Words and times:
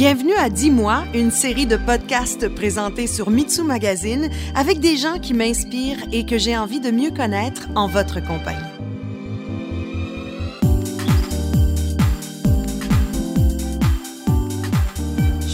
Bienvenue 0.00 0.32
à 0.32 0.48
Dis-moi, 0.48 1.04
une 1.12 1.30
série 1.30 1.66
de 1.66 1.76
podcasts 1.76 2.48
présentés 2.48 3.06
sur 3.06 3.28
Mitsu 3.28 3.62
Magazine 3.62 4.30
avec 4.54 4.80
des 4.80 4.96
gens 4.96 5.18
qui 5.18 5.34
m'inspirent 5.34 6.02
et 6.10 6.24
que 6.24 6.38
j'ai 6.38 6.56
envie 6.56 6.80
de 6.80 6.90
mieux 6.90 7.10
connaître 7.10 7.68
en 7.74 7.86
votre 7.86 8.18
compagnie. 8.26 8.79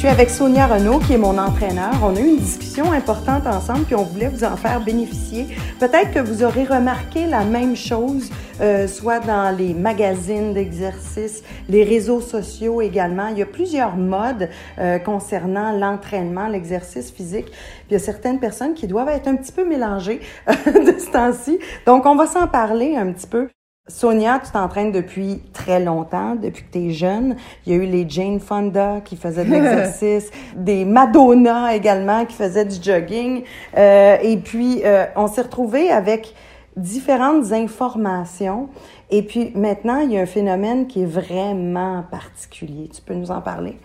Suis 0.06 0.12
avec 0.12 0.30
Sonia 0.30 0.68
Renault, 0.68 1.00
qui 1.00 1.14
est 1.14 1.18
mon 1.18 1.36
entraîneur. 1.36 1.92
On 2.00 2.14
a 2.14 2.20
eu 2.20 2.28
une 2.28 2.38
discussion 2.38 2.92
importante 2.92 3.44
ensemble, 3.44 3.86
puis 3.86 3.96
on 3.96 4.04
voulait 4.04 4.28
vous 4.28 4.44
en 4.44 4.56
faire 4.56 4.80
bénéficier. 4.80 5.48
Peut-être 5.80 6.12
que 6.12 6.20
vous 6.20 6.44
aurez 6.44 6.62
remarqué 6.62 7.26
la 7.26 7.42
même 7.42 7.74
chose, 7.74 8.30
euh, 8.60 8.86
soit 8.86 9.18
dans 9.18 9.56
les 9.56 9.74
magazines 9.74 10.54
d'exercice, 10.54 11.42
les 11.68 11.82
réseaux 11.82 12.20
sociaux 12.20 12.80
également. 12.80 13.28
Il 13.28 13.38
y 13.38 13.42
a 13.42 13.46
plusieurs 13.46 13.96
modes 13.96 14.48
euh, 14.78 15.00
concernant 15.00 15.72
l'entraînement, 15.72 16.46
l'exercice 16.46 17.10
physique. 17.10 17.46
Puis 17.46 17.86
il 17.90 17.92
y 17.94 17.96
a 17.96 17.98
certaines 17.98 18.38
personnes 18.38 18.74
qui 18.74 18.86
doivent 18.86 19.08
être 19.08 19.26
un 19.26 19.34
petit 19.34 19.52
peu 19.52 19.66
mélangées 19.66 20.20
de 20.46 20.98
ce 21.00 21.10
temps-ci. 21.10 21.58
Donc, 21.84 22.06
on 22.06 22.14
va 22.14 22.28
s'en 22.28 22.46
parler 22.46 22.94
un 22.94 23.10
petit 23.10 23.26
peu. 23.26 23.48
Sonia, 23.88 24.40
tu 24.44 24.50
t'entraînes 24.50 24.90
depuis 24.90 25.40
très 25.52 25.78
longtemps, 25.78 26.34
depuis 26.34 26.64
que 26.64 26.72
tu 26.72 26.86
es 26.86 26.90
jeune. 26.90 27.36
Il 27.64 27.72
y 27.72 27.76
a 27.76 27.78
eu 27.78 27.86
les 27.86 28.08
Jane 28.08 28.40
Fonda 28.40 29.00
qui 29.04 29.16
faisaient 29.16 29.44
de 29.44 29.50
l'exercice, 29.52 30.30
des 30.56 30.84
Madonna 30.84 31.72
également 31.72 32.24
qui 32.24 32.34
faisaient 32.34 32.64
du 32.64 32.82
jogging. 32.82 33.44
Euh, 33.76 34.16
et 34.20 34.38
puis, 34.38 34.82
euh, 34.84 35.04
on 35.14 35.28
s'est 35.28 35.42
retrouvés 35.42 35.88
avec 35.90 36.34
différentes 36.76 37.52
informations. 37.52 38.68
Et 39.10 39.22
puis, 39.22 39.52
maintenant, 39.54 40.00
il 40.00 40.12
y 40.12 40.18
a 40.18 40.20
un 40.20 40.26
phénomène 40.26 40.88
qui 40.88 41.02
est 41.02 41.06
vraiment 41.06 42.04
particulier. 42.10 42.90
Tu 42.92 43.00
peux 43.02 43.14
nous 43.14 43.30
en 43.30 43.40
parler? 43.40 43.76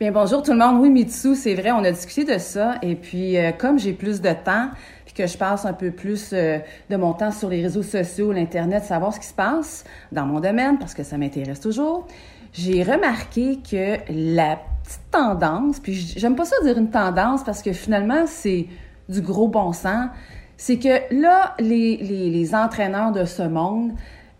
Bien, 0.00 0.12
bonjour 0.12 0.42
tout 0.42 0.52
le 0.52 0.58
monde. 0.58 0.80
Oui, 0.80 0.88
Mitsu, 0.88 1.36
c'est 1.36 1.54
vrai, 1.54 1.72
on 1.72 1.84
a 1.84 1.92
discuté 1.92 2.24
de 2.24 2.38
ça. 2.38 2.76
Et 2.80 2.96
puis, 2.96 3.36
euh, 3.36 3.52
comme 3.52 3.78
j'ai 3.78 3.92
plus 3.92 4.22
de 4.22 4.32
temps, 4.32 4.70
que 5.14 5.26
je 5.26 5.38
passe 5.38 5.64
un 5.64 5.72
peu 5.72 5.90
plus 5.90 6.30
euh, 6.32 6.58
de 6.90 6.96
mon 6.96 7.12
temps 7.12 7.30
sur 7.30 7.48
les 7.48 7.62
réseaux 7.62 7.82
sociaux, 7.82 8.32
l'Internet, 8.32 8.84
savoir 8.84 9.14
ce 9.14 9.20
qui 9.20 9.26
se 9.26 9.34
passe 9.34 9.84
dans 10.12 10.26
mon 10.26 10.40
domaine, 10.40 10.78
parce 10.78 10.94
que 10.94 11.02
ça 11.02 11.16
m'intéresse 11.16 11.60
toujours, 11.60 12.06
j'ai 12.52 12.82
remarqué 12.82 13.58
que 13.58 13.98
la 14.10 14.58
petite 14.84 15.10
tendance, 15.10 15.80
puis 15.80 15.94
j'aime 15.94 16.36
pas 16.36 16.44
ça 16.44 16.56
dire 16.62 16.78
une 16.78 16.90
tendance, 16.90 17.44
parce 17.44 17.62
que 17.62 17.72
finalement, 17.72 18.26
c'est 18.26 18.66
du 19.08 19.20
gros 19.20 19.48
bon 19.48 19.72
sens, 19.72 20.08
c'est 20.56 20.78
que 20.78 21.14
là, 21.14 21.54
les, 21.58 21.96
les, 21.96 22.54
entraîneurs 22.54 23.12
de 23.12 23.24
ce 23.24 23.42
monde 23.42 23.92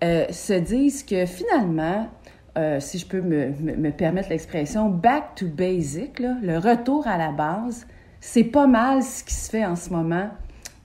euh, 0.03 0.27
se 0.31 0.53
disent 0.53 1.03
que 1.03 1.27
finalement, 1.27 2.09
euh, 2.57 2.79
si 2.79 2.99
je 2.99 3.07
peux 3.07 3.21
me, 3.21 3.49
me, 3.49 3.91
permettre 3.91 4.31
l'expression, 4.31 4.89
back 4.89 5.35
to 5.35 5.47
basic, 5.47 6.21
le 6.21 6.59
retour 6.59 7.07
à 7.09 7.19
la 7.19 7.33
base, 7.33 7.87
c'est 8.21 8.45
pas 8.45 8.67
mal 8.67 9.03
ce 9.03 9.25
qui 9.25 9.35
se 9.35 9.51
fait 9.51 9.65
en 9.65 9.77
ce 9.77 9.91
moment 9.91 10.31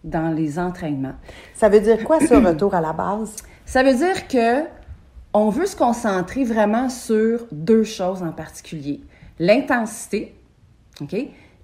dans 0.04 0.34
les 0.34 0.60
entraînements. 0.60 1.16
Ça 1.54 1.70
veut 1.70 1.80
dire 1.80 2.04
quoi 2.04 2.20
ce 2.20 2.34
retour 2.34 2.74
à 2.74 2.82
la 2.82 2.94
base? 2.94 3.36
Ça 3.66 3.84
veut 3.84 3.94
dire 3.94 4.28
que 4.28 4.64
on 5.34 5.50
veut 5.50 5.68
se 5.68 5.76
concentrer 5.76 6.44
vraiment 6.44 6.90
sur 6.90 7.46
deux 7.52 7.84
choses 7.84 8.24
en 8.24 8.32
particulier. 8.32 9.02
L'intensité, 9.38 10.36
OK, 11.02 11.16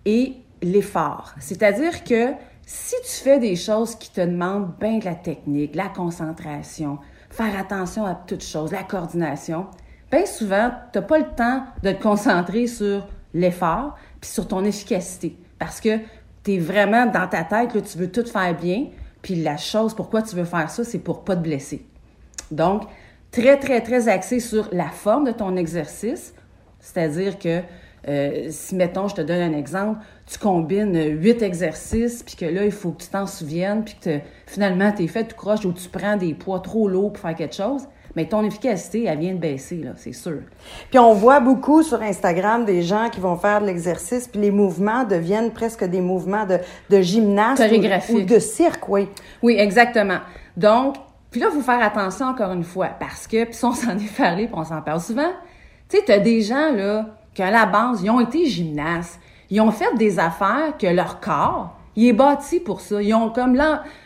et 0.05 0.33
l'effort. 0.61 1.33
C'est-à-dire 1.39 2.03
que 2.03 2.33
si 2.65 2.95
tu 3.03 3.23
fais 3.23 3.39
des 3.39 3.55
choses 3.55 3.95
qui 3.95 4.11
te 4.11 4.21
demandent 4.21 4.73
bien 4.79 4.99
de 4.99 5.05
la 5.05 5.15
technique, 5.15 5.75
la 5.75 5.87
concentration, 5.87 6.99
faire 7.29 7.57
attention 7.59 8.05
à 8.05 8.15
toutes 8.15 8.43
choses, 8.43 8.71
la 8.71 8.83
coordination, 8.83 9.67
bien 10.11 10.25
souvent, 10.25 10.71
tu 10.91 10.99
n'as 10.99 11.05
pas 11.05 11.19
le 11.19 11.35
temps 11.35 11.63
de 11.83 11.91
te 11.91 12.01
concentrer 12.01 12.67
sur 12.67 13.07
l'effort 13.33 13.95
puis 14.21 14.29
sur 14.29 14.47
ton 14.47 14.63
efficacité. 14.63 15.37
Parce 15.59 15.79
que 15.79 15.99
tu 16.45 16.53
es 16.53 16.57
vraiment 16.59 17.07
dans 17.07 17.27
ta 17.27 17.43
tête, 17.43 17.73
là, 17.73 17.81
tu 17.81 17.97
veux 17.97 18.11
tout 18.11 18.25
faire 18.25 18.55
bien. 18.55 18.87
Puis 19.21 19.35
la 19.35 19.57
chose, 19.57 19.93
pourquoi 19.95 20.21
tu 20.21 20.35
veux 20.35 20.45
faire 20.45 20.69
ça, 20.69 20.83
c'est 20.83 20.99
pour 20.99 21.23
pas 21.23 21.35
te 21.35 21.41
blesser. 21.41 21.85
Donc, 22.51 22.83
très, 23.31 23.57
très, 23.57 23.81
très 23.81 24.07
axé 24.07 24.39
sur 24.39 24.69
la 24.71 24.89
forme 24.89 25.25
de 25.25 25.31
ton 25.31 25.55
exercice. 25.57 26.33
C'est-à-dire 26.79 27.39
que 27.39 27.61
euh, 28.07 28.47
si, 28.51 28.75
mettons, 28.75 29.07
je 29.07 29.15
te 29.15 29.21
donne 29.21 29.41
un 29.41 29.57
exemple, 29.57 29.99
tu 30.27 30.37
combines 30.37 30.95
huit 31.19 31.41
exercices, 31.41 32.21
puis 32.21 32.35
que 32.35 32.45
là, 32.45 32.63
il 32.63 32.71
faut 32.71 32.91
que 32.91 33.01
tu 33.01 33.09
t'en 33.09 33.25
souviennes, 33.25 33.83
puis 33.83 33.95
que 33.99 34.19
finalement, 34.45 34.91
tu 34.91 35.03
es 35.03 35.07
fait 35.07 35.25
tout 35.25 35.35
croche 35.35 35.65
ou 35.65 35.73
tu 35.73 35.89
prends 35.89 36.15
des 36.15 36.35
poids 36.35 36.59
trop 36.59 36.87
lourds 36.87 37.13
pour 37.13 37.21
faire 37.21 37.35
quelque 37.35 37.55
chose, 37.55 37.87
mais 38.15 38.25
ton 38.25 38.43
efficacité, 38.43 39.05
elle 39.05 39.19
vient 39.19 39.33
de 39.33 39.39
baisser, 39.39 39.77
là, 39.77 39.91
c'est 39.95 40.13
sûr. 40.13 40.39
Puis 40.89 40.99
on 40.99 41.13
voit 41.13 41.39
beaucoup 41.39 41.83
sur 41.83 42.01
Instagram 42.01 42.65
des 42.65 42.81
gens 42.81 43.09
qui 43.09 43.19
vont 43.19 43.35
faire 43.35 43.61
de 43.61 43.65
l'exercice, 43.65 44.27
puis 44.27 44.41
les 44.41 44.51
mouvements 44.51 45.03
deviennent 45.03 45.51
presque 45.51 45.83
des 45.83 46.01
mouvements 46.01 46.45
de, 46.45 46.59
de 46.89 47.01
gymnase 47.01 47.59
ou, 47.59 48.15
ou, 48.15 48.21
de 48.21 48.39
cirque, 48.39 48.87
oui. 48.89 49.09
Oui, 49.41 49.55
exactement. 49.57 50.19
Donc, 50.55 50.95
puis 51.31 51.41
là, 51.41 51.47
il 51.51 51.55
faut 51.55 51.61
faire 51.61 51.83
attention 51.83 52.27
encore 52.27 52.53
une 52.53 52.63
fois, 52.63 52.87
parce 52.99 53.27
que, 53.27 53.43
puis 53.43 53.57
on 53.63 53.73
s'en 53.73 53.97
est 53.97 54.17
parlé, 54.17 54.45
puis 54.45 54.55
on 54.55 54.63
s'en 54.63 54.81
parle 54.81 55.01
souvent, 55.01 55.31
tu 55.89 55.97
sais, 55.97 56.03
tu 56.05 56.11
as 56.11 56.19
des 56.19 56.41
gens, 56.41 56.71
là, 56.71 57.07
qu'à 57.33 57.51
la 57.51 57.65
base, 57.65 58.01
ils 58.01 58.09
ont 58.09 58.21
été 58.21 58.45
gymnastes, 58.45 59.19
ils 59.49 59.61
ont 59.61 59.71
fait 59.71 59.93
des 59.97 60.19
affaires 60.19 60.77
que 60.79 60.87
leur 60.87 61.19
corps, 61.19 61.75
il 61.95 62.07
est 62.07 62.13
bâti 62.13 62.59
pour 62.59 62.81
ça. 62.81 63.01
Ils 63.01 63.13
ont 63.13 63.29
comme 63.29 63.57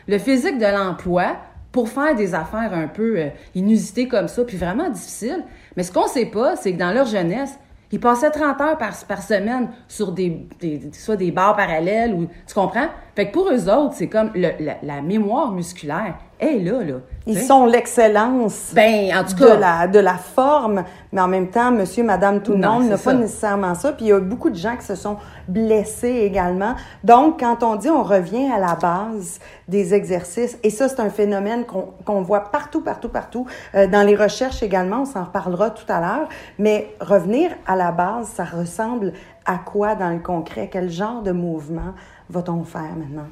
le 0.07 0.17
physique 0.17 0.57
de 0.57 0.65
l'emploi, 0.65 1.37
pour 1.71 1.89
faire 1.89 2.15
des 2.15 2.33
affaires 2.33 2.73
un 2.73 2.87
peu 2.87 3.17
euh, 3.17 3.29
inusitées 3.55 4.07
comme 4.07 4.27
ça, 4.27 4.43
puis 4.43 4.57
vraiment 4.57 4.89
difficiles. 4.89 5.43
Mais 5.77 5.83
ce 5.83 5.91
qu'on 5.91 6.07
sait 6.07 6.25
pas, 6.25 6.55
c'est 6.55 6.73
que 6.73 6.79
dans 6.79 6.91
leur 6.91 7.05
jeunesse, 7.05 7.59
ils 7.91 7.99
passaient 7.99 8.31
30 8.31 8.61
heures 8.61 8.77
par, 8.77 8.93
semaine 9.21 9.69
sur 9.87 10.11
des, 10.11 10.47
soit 10.93 11.15
des 11.15 11.31
barres 11.31 11.55
parallèles 11.55 12.13
ou 12.13 12.27
tu 12.47 12.53
comprends? 12.53 12.87
Fait 13.15 13.27
que 13.27 13.33
pour 13.33 13.49
eux 13.51 13.69
autres, 13.69 13.93
c'est 13.95 14.07
comme 14.07 14.31
la, 14.35 15.01
mémoire 15.01 15.51
musculaire 15.51 16.15
est 16.39 16.59
là, 16.59 16.83
là. 16.83 16.95
Ils 17.27 17.41
sont 17.41 17.65
l'excellence 17.65 18.71
ben, 18.73 19.11
en 19.15 19.23
tout 19.23 19.35
cas, 19.35 19.55
de, 19.55 19.61
la, 19.61 19.87
de 19.87 19.99
la 19.99 20.15
forme, 20.15 20.83
mais 21.11 21.21
en 21.21 21.27
même 21.27 21.49
temps, 21.49 21.71
monsieur, 21.71 22.03
madame, 22.03 22.41
tout 22.41 22.53
le 22.53 22.59
monde 22.59 22.87
n'a 22.87 22.97
pas 22.97 23.13
nécessairement 23.13 23.75
ça. 23.75 23.91
Puis 23.91 24.05
il 24.05 24.07
y 24.09 24.13
a 24.13 24.19
beaucoup 24.19 24.49
de 24.49 24.55
gens 24.55 24.75
qui 24.75 24.85
se 24.85 24.95
sont 24.95 25.17
blessés 25.47 26.21
également. 26.23 26.75
Donc, 27.03 27.41
quand 27.41 27.61
on 27.61 27.75
dit 27.75 27.89
on 27.89 28.03
revient 28.03 28.49
à 28.51 28.57
la 28.59 28.75
base 28.75 29.39
des 29.67 29.93
exercices, 29.93 30.57
et 30.63 30.69
ça, 30.69 30.87
c'est 30.87 30.99
un 31.01 31.09
phénomène 31.09 31.65
qu'on 31.65 31.89
qu'on 32.05 32.21
voit 32.21 32.51
partout, 32.51 32.81
partout, 32.81 33.09
partout, 33.09 33.45
euh, 33.75 33.85
dans 33.87 34.05
les 34.05 34.15
recherches 34.15 34.63
également, 34.63 35.01
on 35.01 35.05
s'en 35.05 35.25
reparlera 35.25 35.69
tout 35.69 35.85
à 35.91 35.99
l'heure, 35.99 36.29
mais 36.57 36.95
revenir 36.99 37.51
à 37.67 37.75
la 37.75 37.91
base, 37.91 38.27
ça 38.27 38.45
ressemble 38.45 39.13
à 39.45 39.57
quoi 39.57 39.95
dans 39.95 40.09
le 40.09 40.19
concret? 40.19 40.69
Quel 40.71 40.89
genre 40.89 41.21
de 41.21 41.31
mouvement 41.31 41.93
va-t-on 42.29 42.63
faire 42.63 42.95
maintenant? 42.97 43.27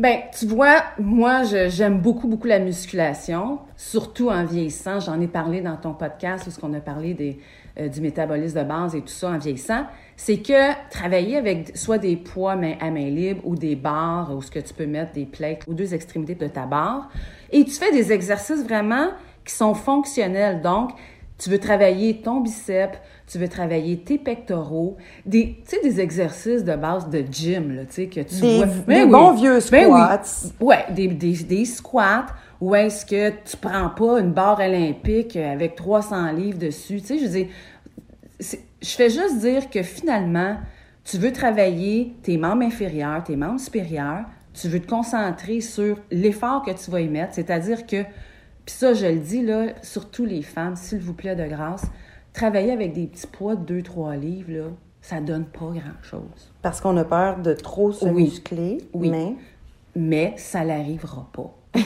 Ben, 0.00 0.20
tu 0.32 0.46
vois, 0.46 0.82
moi, 0.98 1.42
j'aime 1.44 2.00
beaucoup, 2.00 2.26
beaucoup 2.26 2.46
la 2.46 2.58
musculation, 2.58 3.58
surtout 3.76 4.30
en 4.30 4.46
vieillissant. 4.46 4.98
J'en 4.98 5.20
ai 5.20 5.28
parlé 5.28 5.60
dans 5.60 5.76
ton 5.76 5.92
podcast 5.92 6.46
où 6.46 6.66
on 6.66 6.72
a 6.72 6.80
parlé 6.80 7.12
des, 7.12 7.38
euh, 7.78 7.86
du 7.88 8.00
métabolisme 8.00 8.60
de 8.60 8.64
base 8.64 8.94
et 8.94 9.02
tout 9.02 9.08
ça 9.08 9.28
en 9.28 9.36
vieillissant. 9.36 9.84
C'est 10.16 10.38
que 10.38 10.88
travailler 10.88 11.36
avec 11.36 11.76
soit 11.76 11.98
des 11.98 12.16
poids 12.16 12.56
main, 12.56 12.76
à 12.80 12.90
main 12.90 13.10
libre 13.10 13.42
ou 13.44 13.56
des 13.56 13.76
barres 13.76 14.34
où 14.34 14.40
ce 14.40 14.50
que 14.50 14.60
tu 14.60 14.72
peux 14.72 14.86
mettre 14.86 15.12
des 15.12 15.26
plaques 15.26 15.64
aux 15.68 15.74
deux 15.74 15.92
extrémités 15.92 16.34
de 16.34 16.46
ta 16.46 16.64
barre 16.64 17.10
et 17.52 17.62
tu 17.66 17.72
fais 17.72 17.92
des 17.92 18.10
exercices 18.10 18.64
vraiment 18.64 19.10
qui 19.44 19.52
sont 19.52 19.74
fonctionnels. 19.74 20.62
Donc, 20.62 20.92
tu 21.40 21.48
veux 21.48 21.58
travailler 21.58 22.20
ton 22.20 22.40
biceps, 22.40 22.98
tu 23.26 23.38
veux 23.38 23.48
travailler 23.48 23.98
tes 23.98 24.18
pectoraux, 24.18 24.98
des, 25.24 25.58
tu 25.66 25.76
sais, 25.76 25.82
des 25.82 26.00
exercices 26.00 26.64
de 26.64 26.76
base 26.76 27.08
de 27.08 27.24
gym, 27.30 27.74
là, 27.74 27.84
tu 27.86 27.94
sais, 27.94 28.06
que 28.08 28.20
tu 28.20 28.40
des, 28.40 28.56
vois. 28.58 28.66
Des 28.66 28.72
ben 28.86 29.10
bons 29.10 29.32
vieux 29.32 29.58
ben 29.70 29.86
squats. 29.86 30.22
oui. 30.44 30.66
Ouais, 30.66 30.84
des, 30.90 31.08
des, 31.08 31.32
des 31.44 31.64
squats 31.64 32.26
où 32.60 32.74
est-ce 32.74 33.06
que 33.06 33.30
tu 33.30 33.56
prends 33.56 33.88
pas 33.88 34.20
une 34.20 34.32
barre 34.32 34.60
olympique 34.60 35.34
avec 35.36 35.76
300 35.76 36.32
livres 36.32 36.58
dessus, 36.58 37.00
tu 37.00 37.06
sais, 37.06 37.18
je 37.18 37.24
veux 37.24 37.30
dire, 37.30 37.46
je 38.82 38.88
fais 38.88 39.08
juste 39.08 39.38
dire 39.38 39.70
que 39.70 39.82
finalement, 39.82 40.56
tu 41.04 41.16
veux 41.16 41.32
travailler 41.32 42.12
tes 42.22 42.36
membres 42.36 42.64
inférieurs, 42.64 43.24
tes 43.24 43.36
membres 43.36 43.60
supérieurs, 43.60 44.24
tu 44.52 44.68
veux 44.68 44.80
te 44.80 44.88
concentrer 44.88 45.62
sur 45.62 45.96
l'effort 46.10 46.62
que 46.62 46.72
tu 46.72 46.90
vas 46.90 47.00
y 47.00 47.08
mettre, 47.08 47.32
c'est-à-dire 47.34 47.86
que 47.86 48.04
puis 48.64 48.74
ça, 48.74 48.94
je 48.94 49.06
le 49.06 49.18
dis, 49.18 49.42
là, 49.42 49.68
surtout 49.82 50.24
les 50.24 50.42
femmes, 50.42 50.76
s'il 50.76 51.00
vous 51.00 51.14
plaît, 51.14 51.36
de 51.36 51.46
grâce, 51.46 51.86
travailler 52.32 52.72
avec 52.72 52.92
des 52.92 53.06
petits 53.06 53.26
poids 53.26 53.56
de 53.56 53.80
2-3 53.80 54.18
livres, 54.18 54.52
là, 54.52 54.64
ça 55.00 55.20
donne 55.20 55.44
pas 55.44 55.70
grand-chose. 55.72 56.52
Parce 56.62 56.80
qu'on 56.80 56.96
a 56.96 57.04
peur 57.04 57.38
de 57.38 57.52
trop 57.54 57.92
se 57.92 58.06
oui. 58.06 58.24
muscler, 58.24 58.78
oui. 58.92 59.10
mais... 59.10 59.34
Mais 59.96 60.34
ça 60.36 60.64
n'arrivera 60.64 61.28
pas. 61.32 61.52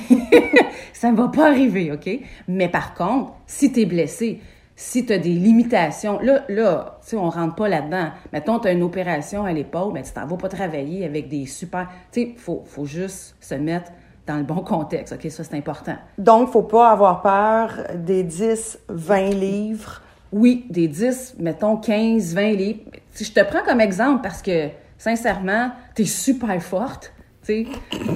ça 0.92 1.10
ne 1.10 1.16
va 1.16 1.28
pas 1.28 1.48
arriver, 1.48 1.90
OK? 1.90 2.10
Mais 2.48 2.68
par 2.68 2.92
contre, 2.92 3.32
si 3.46 3.72
tu 3.72 3.80
es 3.80 3.86
blessé, 3.86 4.40
si 4.76 5.06
tu 5.06 5.12
as 5.14 5.18
des 5.18 5.32
limitations, 5.32 6.18
là, 6.20 6.44
là 6.48 6.98
tu 7.02 7.10
sais, 7.10 7.16
on 7.16 7.30
rentre 7.30 7.54
pas 7.54 7.68
là-dedans. 7.68 8.10
Mettons, 8.32 8.58
tu 8.58 8.68
as 8.68 8.72
une 8.72 8.82
opération 8.82 9.44
à 9.44 9.52
l'épaule, 9.52 9.92
mais 9.94 10.02
tu 10.02 10.12
t'en 10.12 10.26
vas 10.26 10.36
pas 10.36 10.48
travailler 10.48 11.04
avec 11.04 11.28
des 11.28 11.46
super... 11.46 11.88
Tu 12.12 12.20
sais, 12.20 12.28
il 12.34 12.38
faut, 12.38 12.62
faut 12.66 12.84
juste 12.84 13.36
se 13.40 13.54
mettre 13.54 13.90
dans 14.26 14.36
le 14.36 14.42
bon 14.44 14.60
contexte. 14.60 15.14
OK, 15.14 15.30
ça, 15.30 15.44
c'est 15.44 15.56
important. 15.56 15.96
Donc, 16.18 16.50
faut 16.50 16.62
pas 16.62 16.90
avoir 16.90 17.22
peur 17.22 17.84
des 17.94 18.22
10, 18.22 18.78
20 18.88 19.30
livres 19.30 20.02
oui, 20.34 20.66
des 20.68 20.88
10, 20.88 21.36
mettons 21.38 21.76
15, 21.76 22.34
20 22.34 22.52
livres. 22.54 22.80
Si 23.12 23.24
je 23.24 23.32
te 23.32 23.40
prends 23.44 23.62
comme 23.62 23.80
exemple 23.80 24.20
parce 24.20 24.42
que, 24.42 24.68
sincèrement, 24.98 25.70
t'es 25.94 26.06
super 26.06 26.60
forte. 26.60 27.12
sais. 27.42 27.66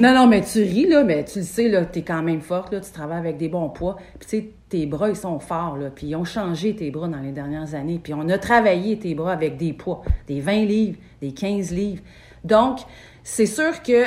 Non, 0.01 0.13
non, 0.13 0.27
mais 0.27 0.41
tu 0.41 0.59
ris, 0.59 0.89
là, 0.89 1.05
mais 1.05 1.25
tu 1.25 1.39
le 1.39 1.45
sais, 1.45 1.69
là, 1.69 1.85
t'es 1.85 2.03
quand 2.03 2.23
même 2.23 2.41
forte, 2.41 2.73
là, 2.73 2.81
tu 2.81 2.91
travailles 2.91 3.21
avec 3.21 3.37
des 3.37 3.49
bons 3.49 3.69
poids. 3.69 3.99
Puis, 4.19 4.29
tu 4.29 4.37
sais, 4.37 4.51
tes 4.69 4.87
bras, 4.87 5.09
ils 5.09 5.17
sont 5.17 5.39
forts, 5.39 5.77
là, 5.77 5.91
puis 5.95 6.09
ils 6.09 6.17
ont 6.17 6.25
changé 6.25 6.75
tes 6.75 6.91
bras 6.91 7.07
dans 7.07 7.21
les 7.21 7.31
dernières 7.31 7.77
années. 7.77 8.01
Puis, 8.03 8.15
on 8.15 8.29
a 8.29 8.37
travaillé 8.37 8.99
tes 8.99 9.15
bras 9.15 9.33
avec 9.33 9.57
des 9.57 9.73
poids, 9.73 10.03
des 10.27 10.41
20 10.41 10.65
livres, 10.65 10.99
des 11.23 11.31
15 11.31 11.71
livres. 11.71 12.03
Donc, 12.43 12.81
c'est 13.23 13.47
sûr 13.47 13.81
que 13.81 14.07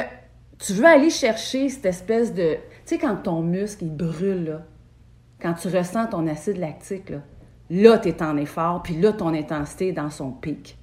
tu 0.65 0.73
veux 0.73 0.85
aller 0.85 1.09
chercher 1.09 1.69
cette 1.69 1.85
espèce 1.85 2.33
de... 2.33 2.53
Tu 2.53 2.59
sais, 2.95 2.97
quand 2.97 3.15
ton 3.15 3.41
muscle, 3.41 3.83
il 3.85 3.95
brûle, 3.95 4.45
là, 4.45 4.61
quand 5.41 5.53
tu 5.53 5.67
ressens 5.67 6.07
ton 6.07 6.27
acide 6.27 6.57
lactique, 6.57 7.09
là, 7.09 7.17
là, 7.69 7.97
tu 7.97 8.09
es 8.09 8.21
en 8.21 8.37
effort, 8.37 8.83
puis 8.83 8.99
là, 8.99 9.11
ton 9.11 9.33
intensité 9.33 9.89
est 9.89 9.93
dans 9.93 10.09
son 10.09 10.31
pic. 10.31 10.77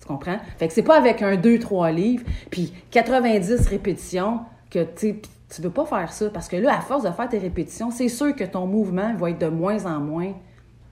Tu 0.00 0.06
comprends? 0.06 0.38
Fait 0.58 0.66
que 0.66 0.74
c'est 0.74 0.82
pas 0.82 0.98
avec 0.98 1.22
un 1.22 1.36
2-3 1.36 1.94
livres, 1.94 2.24
puis 2.50 2.72
90 2.90 3.68
répétitions 3.68 4.40
que 4.70 4.84
tu 4.98 5.20
veux 5.60 5.70
pas 5.70 5.86
faire 5.86 6.12
ça. 6.12 6.30
Parce 6.30 6.48
que 6.48 6.56
là, 6.56 6.76
à 6.76 6.80
force 6.80 7.04
de 7.04 7.10
faire 7.10 7.28
tes 7.28 7.38
répétitions, 7.38 7.90
c'est 7.90 8.08
sûr 8.08 8.34
que 8.34 8.44
ton 8.44 8.66
mouvement 8.66 9.14
va 9.14 9.30
être 9.30 9.38
de 9.38 9.48
moins 9.48 9.86
en 9.86 10.00
moins 10.00 10.32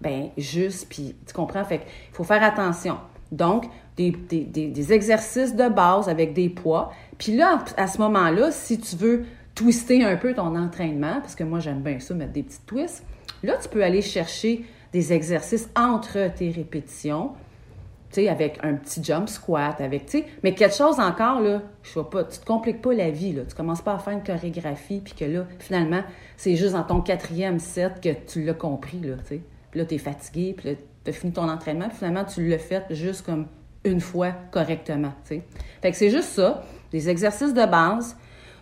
ben 0.00 0.30
juste, 0.38 0.88
puis 0.88 1.14
tu 1.26 1.34
comprends? 1.34 1.64
Fait 1.64 1.78
qu'il 1.78 1.88
faut 2.12 2.24
faire 2.24 2.42
attention. 2.42 2.96
Donc, 3.32 3.66
des, 3.96 4.92
exercices 4.92 5.54
de 5.54 5.68
base 5.68 6.08
avec 6.08 6.32
des 6.32 6.48
poids. 6.48 6.92
Puis 7.18 7.36
là, 7.36 7.64
à 7.76 7.86
ce 7.86 7.98
moment-là, 7.98 8.50
si 8.50 8.78
tu 8.78 8.96
veux 8.96 9.24
twister 9.54 10.04
un 10.04 10.16
peu 10.16 10.34
ton 10.34 10.56
entraînement, 10.56 11.20
parce 11.20 11.34
que 11.34 11.44
moi, 11.44 11.58
j'aime 11.58 11.80
bien 11.80 11.98
ça, 11.98 12.14
mettre 12.14 12.32
des 12.32 12.42
petites 12.42 12.66
twists, 12.66 13.04
là, 13.42 13.56
tu 13.60 13.68
peux 13.68 13.84
aller 13.84 14.02
chercher 14.02 14.64
des 14.92 15.12
exercices 15.12 15.68
entre 15.76 16.32
tes 16.34 16.50
répétitions, 16.50 17.32
tu 18.10 18.22
sais, 18.22 18.28
avec 18.28 18.58
un 18.64 18.74
petit 18.74 19.04
jump 19.04 19.28
squat, 19.28 19.80
avec, 19.80 20.06
tu 20.06 20.18
sais, 20.18 20.26
mais 20.42 20.54
quelque 20.54 20.74
chose 20.74 20.98
encore, 20.98 21.40
là, 21.40 21.62
je 21.84 21.90
sais 21.90 22.00
pas, 22.10 22.24
tu 22.24 22.40
te 22.40 22.44
compliques 22.44 22.82
pas 22.82 22.92
la 22.92 23.10
vie, 23.10 23.32
là. 23.32 23.42
Tu 23.48 23.54
commences 23.54 23.82
pas 23.82 23.94
à 23.94 23.98
faire 23.98 24.14
une 24.14 24.24
chorégraphie, 24.24 25.00
puis 25.04 25.14
que 25.14 25.24
là, 25.24 25.44
finalement, 25.60 26.02
c'est 26.36 26.56
juste 26.56 26.72
dans 26.72 26.82
ton 26.82 27.02
quatrième 27.02 27.60
set 27.60 28.00
que 28.00 28.08
tu 28.26 28.42
l'as 28.42 28.54
compris, 28.54 28.98
là, 29.00 29.14
tu 29.18 29.36
sais. 29.36 29.40
Puis 29.70 29.78
là, 29.78 29.86
t'es 29.86 29.98
fatigué, 29.98 30.56
t'as 31.04 31.12
fini 31.12 31.32
ton 31.32 31.48
entraînement, 31.48 31.88
puis 31.88 31.98
finalement, 31.98 32.24
tu 32.24 32.46
l'as 32.48 32.58
fait 32.58 32.84
juste 32.90 33.24
comme 33.24 33.46
une 33.84 34.00
fois 34.00 34.32
correctement, 34.50 35.12
tu. 35.26 35.40
Fait 35.80 35.90
que 35.90 35.96
c'est 35.96 36.10
juste 36.10 36.28
ça, 36.30 36.62
des 36.92 37.08
exercices 37.08 37.54
de 37.54 37.64
base. 37.66 38.16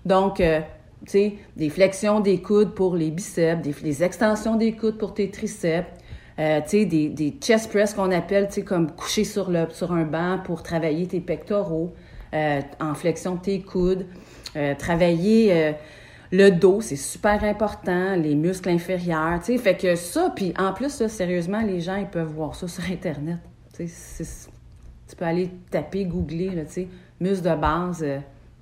Donc, 0.05 0.41
euh, 0.41 0.61
tu 1.05 1.11
sais, 1.11 1.35
des 1.57 1.71
flexions 1.71 2.21
des 2.21 2.41
coudes 2.41 2.75
pour 2.75 2.95
les 2.95 3.11
biceps, 3.11 3.63
des, 3.63 4.05
extensions 4.05 4.57
des 4.57 4.73
coudes 4.73 4.99
pour 4.99 5.15
tes 5.15 5.31
triceps, 5.31 5.89
euh, 6.39 6.61
tu 6.61 6.69
sais, 6.69 6.85
des, 6.85 7.09
des, 7.09 7.37
chest 7.41 7.71
press 7.71 7.95
qu'on 7.95 8.13
appelle, 8.13 8.47
tu 8.47 8.55
sais, 8.55 8.63
comme 8.63 8.93
coucher 8.93 9.25
sur, 9.25 9.51
le, 9.51 9.67
sur 9.71 9.93
un 9.93 10.05
banc 10.05 10.39
pour 10.45 10.63
travailler 10.63 11.07
tes 11.07 11.21
pectoraux, 11.21 11.95
euh, 12.35 12.61
en 12.81 12.95
flexion 12.95 13.35
de 13.35 13.41
tes 13.41 13.61
coudes, 13.61 14.07
travailler 14.79 15.75
le 16.31 16.51
dos, 16.51 16.81
c'est 16.81 16.97
super 16.97 17.43
important, 17.45 18.17
les 18.17 18.35
muscles 18.35 18.69
inférieurs, 18.69 19.41
tu 19.41 19.53
sais, 19.53 19.59
fait 19.59 19.77
que 19.77 19.95
ça, 19.95 20.33
puis 20.35 20.53
en 20.59 20.73
plus, 20.73 21.01
là, 21.01 21.09
sérieusement, 21.09 21.61
les 21.61 21.81
gens, 21.81 21.97
ils 21.97 22.07
peuvent 22.07 22.33
voir 22.33 22.55
ça 22.55 22.69
sur 22.69 22.85
Internet, 22.85 23.39
tu 23.75 23.89
sais, 23.89 24.49
tu 25.09 25.17
peux 25.17 25.25
aller 25.25 25.51
taper, 25.71 26.05
googler, 26.05 26.51
tu 26.67 26.73
sais, 26.73 26.89
muscles 27.21 27.49
de 27.49 27.55
base, 27.55 28.05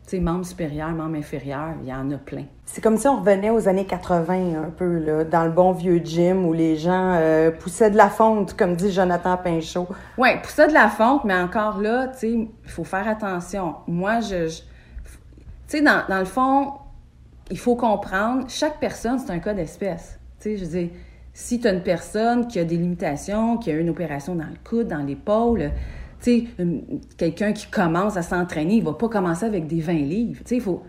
tu 0.06 0.10
sais, 0.10 0.20
membres 0.20 0.46
supérieurs, 0.46 0.90
membres 0.90 1.16
inférieurs, 1.16 1.74
il 1.82 1.88
y 1.88 1.92
en 1.92 2.08
a 2.12 2.16
plein. 2.16 2.44
C'est 2.64 2.80
comme 2.80 2.96
si 2.96 3.08
on 3.08 3.18
revenait 3.18 3.50
aux 3.50 3.68
années 3.68 3.86
80 3.86 4.62
un 4.62 4.70
peu, 4.70 4.98
là, 4.98 5.24
dans 5.24 5.44
le 5.44 5.50
bon 5.50 5.72
vieux 5.72 6.00
gym 6.04 6.46
où 6.46 6.52
les 6.52 6.76
gens 6.76 7.14
euh, 7.14 7.50
poussaient 7.50 7.90
de 7.90 7.96
la 7.96 8.08
fonte, 8.08 8.54
comme 8.56 8.76
dit 8.76 8.92
Jonathan 8.92 9.36
Pinchot. 9.36 9.88
Oui, 10.18 10.28
poussaient 10.42 10.68
de 10.68 10.72
la 10.72 10.88
fonte, 10.88 11.24
mais 11.24 11.34
encore 11.34 11.80
là, 11.80 12.08
tu 12.08 12.18
sais, 12.18 12.32
il 12.32 12.70
faut 12.70 12.84
faire 12.84 13.08
attention. 13.08 13.74
Moi, 13.88 14.20
je... 14.20 14.46
tu 14.48 14.62
sais, 15.66 15.82
dans, 15.82 16.02
dans, 16.08 16.20
le 16.20 16.24
fond, 16.24 16.72
il 17.50 17.58
faut 17.58 17.76
comprendre, 17.76 18.44
chaque 18.48 18.81
personne, 18.81 19.19
c'est 19.19 19.31
un 19.31 19.38
cas 19.38 19.54
d'espèce. 19.54 20.19
Tu 20.40 20.50
sais, 20.50 20.56
je 20.56 20.64
dire, 20.64 20.88
si 21.32 21.60
tu 21.60 21.69
as 21.69 21.72
une 21.72 21.82
personne 21.82 22.48
qui 22.48 22.58
a 22.58 22.64
des 22.64 22.76
limitations, 22.76 23.58
qui 23.58 23.70
a 23.70 23.75
une 23.75 23.90
opération 23.90 24.34
dans 24.34 24.46
le 24.46 24.58
coude, 24.69 24.88
dans 24.88 25.04
l'épaule, 25.04 25.70
tu 26.20 26.48
sais, 26.56 26.66
quelqu'un 27.16 27.52
qui 27.52 27.66
commence 27.66 28.16
à 28.16 28.22
s'entraîner, 28.22 28.76
il 28.76 28.84
va 28.84 28.94
pas 28.94 29.08
commencer 29.08 29.44
avec 29.44 29.66
des 29.66 29.81
20 29.81 29.93
livres. 29.93 30.40
Tu 30.40 30.48
sais, 30.48 30.56
il 30.56 30.62
faut... 30.62 30.82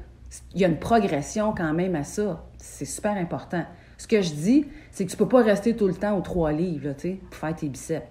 Il 0.54 0.60
y 0.60 0.66
a 0.66 0.68
une 0.68 0.80
progression 0.80 1.54
quand 1.56 1.74
même 1.74 1.96
à 1.96 2.04
ça. 2.04 2.44
C'est 2.58 2.86
super 2.86 3.14
important. 3.14 3.64
Ce 3.98 4.08
que 4.08 4.22
je 4.22 4.34
dis, 4.34 4.66
c'est 4.92 5.06
que 5.06 5.12
tu 5.12 5.18
peux 5.18 5.28
pas 5.28 5.42
rester 5.42 5.76
tout 5.76 5.88
le 5.88 5.94
temps 5.94 6.18
aux 6.18 6.22
trois 6.22 6.52
livres, 6.52 6.94
pour 7.30 7.40
faire 7.40 7.56
tes 7.56 7.70
biceps. 7.70 8.06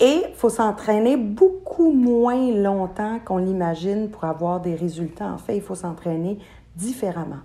Et 0.00 0.22
il 0.30 0.34
faut 0.34 0.50
s'entraîner 0.50 1.16
beaucoup 1.16 1.92
moins 1.92 2.52
longtemps 2.52 3.18
qu'on 3.24 3.38
l'imagine 3.38 4.10
pour 4.10 4.24
avoir 4.24 4.60
des 4.60 4.74
résultats. 4.74 5.28
En 5.32 5.38
fait, 5.38 5.56
il 5.56 5.62
faut 5.62 5.74
s'entraîner 5.74 6.38
différemment. 6.76 7.40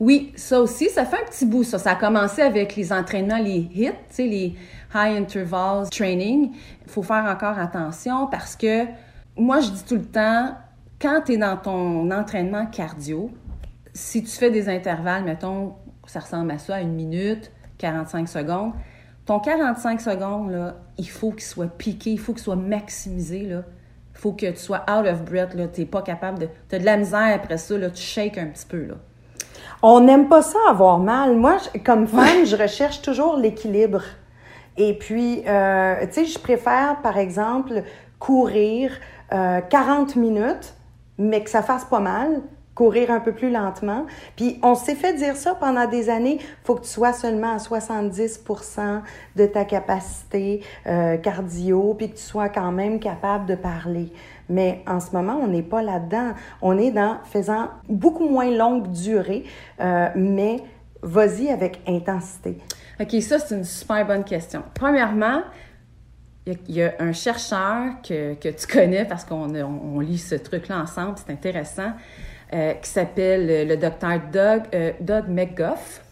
Oui, 0.00 0.32
ça 0.36 0.60
aussi, 0.60 0.88
ça 0.90 1.04
fait 1.04 1.16
un 1.16 1.26
petit 1.26 1.44
bout, 1.44 1.64
ça. 1.64 1.78
Ça 1.78 1.92
a 1.92 1.94
commencé 1.96 2.40
avec 2.40 2.76
les 2.76 2.92
entraînements, 2.92 3.38
les 3.38 3.68
HIT, 3.74 4.18
les 4.18 4.54
High 4.94 5.18
Intervals 5.18 5.90
Training. 5.90 6.52
Il 6.84 6.90
faut 6.90 7.02
faire 7.02 7.24
encore 7.24 7.58
attention 7.58 8.28
parce 8.28 8.54
que 8.54 8.84
moi, 9.36 9.58
je 9.60 9.70
dis 9.70 9.84
tout 9.84 9.96
le 9.96 10.04
temps, 10.04 10.56
quand 11.00 11.22
tu 11.26 11.32
es 11.32 11.36
dans 11.36 11.56
ton 11.56 12.10
entraînement 12.12 12.66
cardio, 12.66 13.30
si 13.92 14.22
tu 14.22 14.30
fais 14.30 14.50
des 14.50 14.68
intervalles, 14.68 15.24
mettons, 15.24 15.74
ça 16.06 16.20
ressemble 16.20 16.52
à 16.52 16.58
ça, 16.58 16.80
une 16.80 16.94
minute, 16.94 17.50
45 17.78 18.28
secondes, 18.28 18.72
ton 19.26 19.40
45 19.40 20.00
secondes, 20.00 20.74
il 20.96 21.08
faut 21.08 21.32
qu'il 21.32 21.42
soit 21.42 21.66
piqué, 21.66 22.12
il 22.12 22.18
faut 22.18 22.32
qu'il 22.32 22.42
soit 22.42 22.56
maximisé, 22.56 23.42
là. 23.42 23.62
Il 24.14 24.20
faut 24.20 24.32
que 24.32 24.46
tu 24.46 24.56
sois 24.56 24.84
out 24.90 25.06
of 25.06 25.24
breath, 25.24 25.54
là. 25.54 25.68
Tu 25.68 25.80
n'es 25.80 25.86
pas 25.86 26.02
capable 26.02 26.38
de... 26.38 26.48
Tu 26.68 26.76
as 26.76 26.78
de 26.78 26.84
la 26.84 26.96
misère 26.96 27.34
après 27.34 27.58
ça, 27.58 27.76
là. 27.76 27.90
Tu 27.90 28.02
shakes 28.02 28.38
un 28.38 28.46
petit 28.46 28.66
peu. 28.66 28.88
On 29.82 30.00
n'aime 30.00 30.28
pas 30.28 30.42
ça 30.42 30.58
avoir 30.68 30.98
mal. 30.98 31.36
Moi, 31.36 31.58
comme 31.84 32.06
femme, 32.06 32.44
je 32.44 32.56
recherche 32.56 33.00
toujours 33.00 33.36
l'équilibre. 33.36 34.02
Et 34.76 34.94
puis, 34.94 35.42
euh, 35.46 35.94
tu 36.06 36.12
sais, 36.12 36.24
je 36.24 36.38
préfère, 36.38 37.00
par 37.02 37.16
exemple, 37.16 37.82
courir 38.18 38.90
euh, 39.32 39.60
40 39.60 40.16
minutes, 40.16 40.74
mais 41.16 41.42
que 41.44 41.50
ça 41.50 41.62
fasse 41.62 41.84
pas 41.84 42.00
mal, 42.00 42.40
courir 42.78 43.10
un 43.10 43.18
peu 43.18 43.32
plus 43.32 43.50
lentement. 43.50 44.06
Puis 44.36 44.60
on 44.62 44.76
s'est 44.76 44.94
fait 44.94 45.12
dire 45.14 45.34
ça 45.34 45.56
pendant 45.56 45.88
des 45.88 46.08
années, 46.10 46.38
faut 46.62 46.76
que 46.76 46.82
tu 46.82 46.88
sois 46.88 47.12
seulement 47.12 47.54
à 47.54 47.58
70 47.58 48.44
de 49.34 49.46
ta 49.46 49.64
capacité 49.64 50.62
euh, 50.86 51.16
cardio, 51.16 51.94
puis 51.94 52.10
que 52.12 52.16
tu 52.16 52.22
sois 52.22 52.48
quand 52.48 52.70
même 52.70 53.00
capable 53.00 53.46
de 53.46 53.56
parler. 53.56 54.12
Mais 54.48 54.84
en 54.86 55.00
ce 55.00 55.10
moment, 55.10 55.40
on 55.42 55.48
n'est 55.48 55.64
pas 55.64 55.82
là-dedans. 55.82 56.34
On 56.62 56.78
est 56.78 56.92
dans 56.92 57.18
faisant 57.24 57.70
beaucoup 57.88 58.28
moins 58.28 58.48
longue 58.48 58.92
durée, 58.92 59.42
euh, 59.80 60.06
mais 60.14 60.62
vas-y 61.02 61.48
avec 61.48 61.80
intensité. 61.84 62.58
OK, 63.00 63.10
ça, 63.22 63.40
c'est 63.40 63.56
une 63.56 63.64
super 63.64 64.06
bonne 64.06 64.24
question. 64.24 64.62
Premièrement, 64.74 65.42
il 66.46 66.76
y, 66.76 66.82
a 66.82 66.94
un 67.00 67.12
chercheur 67.12 68.00
que, 68.02 68.34
que 68.34 68.48
tu 68.48 68.66
connais 68.66 69.04
parce 69.04 69.24
qu'on 69.24 69.52
on, 69.54 70.00
lit 70.00 70.18
ce 70.18 70.36
truc-là 70.36 70.80
ensemble, 70.80 71.16
c'est 71.18 71.32
intéressant, 71.32 71.92
euh, 72.52 72.72
qui 72.74 72.88
s'appelle 72.88 73.68
le 73.68 73.76
docteur 73.76 74.20
Doug, 74.32 74.62
euh, 74.74 74.92
Doug 75.00 75.28
McGuff, 75.28 76.02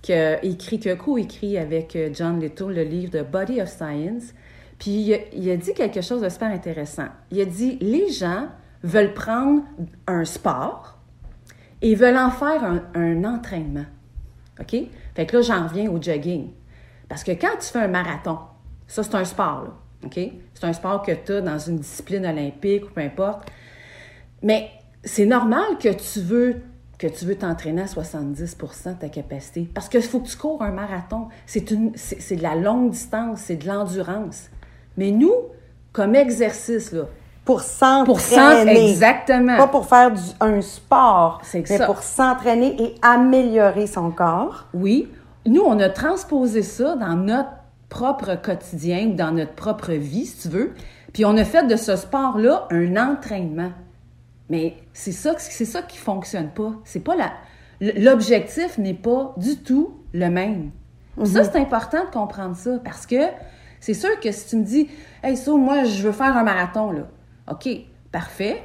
qui 0.00 0.12
a 0.12 0.44
écrit, 0.44 0.78
qui 0.78 0.96
co-écrit 0.96 1.58
avec 1.58 1.96
John 2.14 2.40
Little 2.40 2.72
le 2.72 2.82
livre 2.82 3.18
The 3.18 3.28
Body 3.28 3.60
of 3.60 3.68
Science. 3.68 4.34
Puis 4.78 5.14
il 5.32 5.50
a, 5.50 5.56
dit 5.56 5.74
quelque 5.74 6.00
chose 6.00 6.22
de 6.22 6.28
super 6.28 6.50
intéressant. 6.50 7.06
Il 7.30 7.40
a 7.40 7.44
dit 7.44 7.78
les 7.80 8.10
gens 8.10 8.48
veulent 8.82 9.14
prendre 9.14 9.62
un 10.08 10.24
sport 10.24 10.98
et 11.80 11.94
veulent 11.94 12.16
en 12.16 12.30
faire 12.30 12.64
un, 12.94 13.24
entraînement. 13.24 13.84
OK? 14.60 14.76
Fait 15.14 15.26
que 15.26 15.36
là, 15.36 15.42
j'en 15.42 15.68
reviens 15.68 15.88
au 15.88 16.02
jogging. 16.02 16.50
Parce 17.08 17.22
que 17.22 17.30
quand 17.30 17.56
tu 17.60 17.68
fais 17.68 17.78
un 17.78 17.88
marathon, 17.88 18.38
ça, 18.88 19.02
c'est 19.02 19.14
un 19.14 19.24
sport, 19.24 19.64
là. 19.64 19.74
OK? 20.04 20.18
C'est 20.54 20.64
un 20.64 20.72
sport 20.72 21.02
que 21.02 21.12
tu 21.12 21.32
as 21.32 21.40
dans 21.40 21.58
une 21.58 21.78
discipline 21.78 22.26
olympique 22.26 22.86
ou 22.86 22.88
peu 22.88 23.02
importe. 23.02 23.50
Mais 24.42 24.70
c'est 25.04 25.26
normal 25.26 25.78
que 25.80 25.88
tu 25.88 26.20
veux 26.20 26.56
que 26.98 27.06
tu 27.08 27.24
veux 27.24 27.34
t'entraîner 27.34 27.82
à 27.82 27.86
70 27.88 28.56
de 28.86 28.92
ta 28.92 29.08
capacité. 29.08 29.68
Parce 29.74 29.88
qu'il 29.88 30.02
faut 30.02 30.20
que 30.20 30.28
tu 30.28 30.36
cours 30.36 30.62
un 30.62 30.70
marathon. 30.70 31.26
C'est 31.46 31.72
de 31.72 32.42
la 32.42 32.54
longue 32.54 32.90
distance, 32.90 33.40
c'est 33.46 33.56
de 33.56 33.66
l'endurance. 33.66 34.50
Mais 34.96 35.10
nous, 35.10 35.34
comme 35.92 36.14
exercice, 36.14 36.92
là, 36.92 37.06
pour 37.44 37.60
s'entraîner. 37.60 38.90
Exactement. 38.90 39.56
Pas 39.56 39.66
pour 39.66 39.86
faire 39.86 40.12
un 40.38 40.60
sport, 40.60 41.42
mais 41.52 41.86
pour 41.86 42.04
s'entraîner 42.04 42.80
et 42.80 42.94
améliorer 43.02 43.88
son 43.88 44.12
corps. 44.12 44.68
Oui. 44.72 45.08
Nous, 45.44 45.62
on 45.62 45.80
a 45.80 45.88
transposé 45.88 46.62
ça 46.62 46.94
dans 46.94 47.16
notre 47.16 47.50
propre 47.88 48.40
quotidien 48.40 49.08
ou 49.08 49.14
dans 49.14 49.32
notre 49.32 49.54
propre 49.54 49.90
vie, 49.90 50.26
si 50.26 50.48
tu 50.48 50.54
veux. 50.54 50.72
Puis 51.12 51.24
on 51.24 51.36
a 51.36 51.44
fait 51.44 51.66
de 51.66 51.74
ce 51.74 51.96
sport-là 51.96 52.68
un 52.70 52.96
entraînement. 52.96 53.72
Mais 54.50 54.76
c'est 54.92 55.12
ça, 55.12 55.34
c'est 55.38 55.64
ça 55.64 55.82
qui 55.82 55.98
fonctionne 55.98 56.50
pas. 56.50 56.72
C'est 56.84 57.00
pas 57.00 57.16
la, 57.16 57.32
l'objectif 57.80 58.78
n'est 58.78 58.94
pas 58.94 59.34
du 59.36 59.56
tout 59.56 60.00
le 60.12 60.28
même. 60.28 60.70
Ça, 61.24 61.42
mhm. 61.42 61.48
c'est 61.52 61.56
important 61.56 62.04
de 62.04 62.10
comprendre 62.10 62.56
ça 62.56 62.78
parce 62.82 63.06
que 63.06 63.22
C'est 63.80 63.94
sûr 63.94 64.20
que 64.20 64.30
si 64.30 64.46
tu 64.46 64.56
me 64.56 64.62
dis, 64.62 64.88
hey, 65.24 65.36
ça, 65.36 65.50
moi, 65.52 65.82
je 65.82 66.04
veux 66.04 66.12
faire 66.12 66.36
un 66.36 66.44
marathon, 66.44 66.92
là. 66.92 67.08
OK, 67.50 67.68
parfait. 68.12 68.62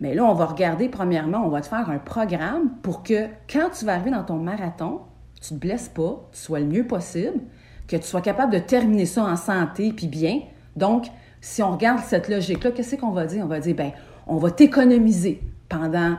Mais 0.00 0.14
là, 0.14 0.24
on 0.24 0.32
va 0.32 0.46
regarder, 0.46 0.88
premièrement, 0.88 1.44
on 1.44 1.50
va 1.50 1.60
te 1.60 1.66
faire 1.66 1.90
un 1.90 1.98
programme 1.98 2.70
pour 2.82 3.02
que 3.02 3.26
quand 3.52 3.68
tu 3.78 3.84
vas 3.84 3.92
arriver 3.92 4.10
dans 4.10 4.24
ton 4.24 4.36
marathon, 4.36 5.02
tu 5.42 5.50
te 5.50 5.54
blesses 5.54 5.90
pas, 5.90 6.26
tu 6.32 6.38
sois 6.38 6.60
le 6.60 6.64
mieux 6.64 6.86
possible, 6.86 7.38
que 7.86 7.96
tu 7.96 8.04
sois 8.04 8.22
capable 8.22 8.50
de 8.50 8.58
terminer 8.58 9.04
ça 9.04 9.24
en 9.24 9.36
santé 9.36 9.92
puis 9.92 10.08
bien. 10.08 10.40
Donc, 10.74 11.06
si 11.42 11.62
on 11.62 11.72
regarde 11.72 12.00
cette 12.00 12.30
logique-là, 12.30 12.70
qu'est-ce 12.70 12.96
qu'on 12.96 13.10
va 13.10 13.26
dire? 13.26 13.44
On 13.44 13.48
va 13.48 13.60
dire, 13.60 13.76
ben, 13.76 13.92
on 14.26 14.36
va 14.36 14.50
t'économiser 14.50 15.42
pendant 15.68 16.16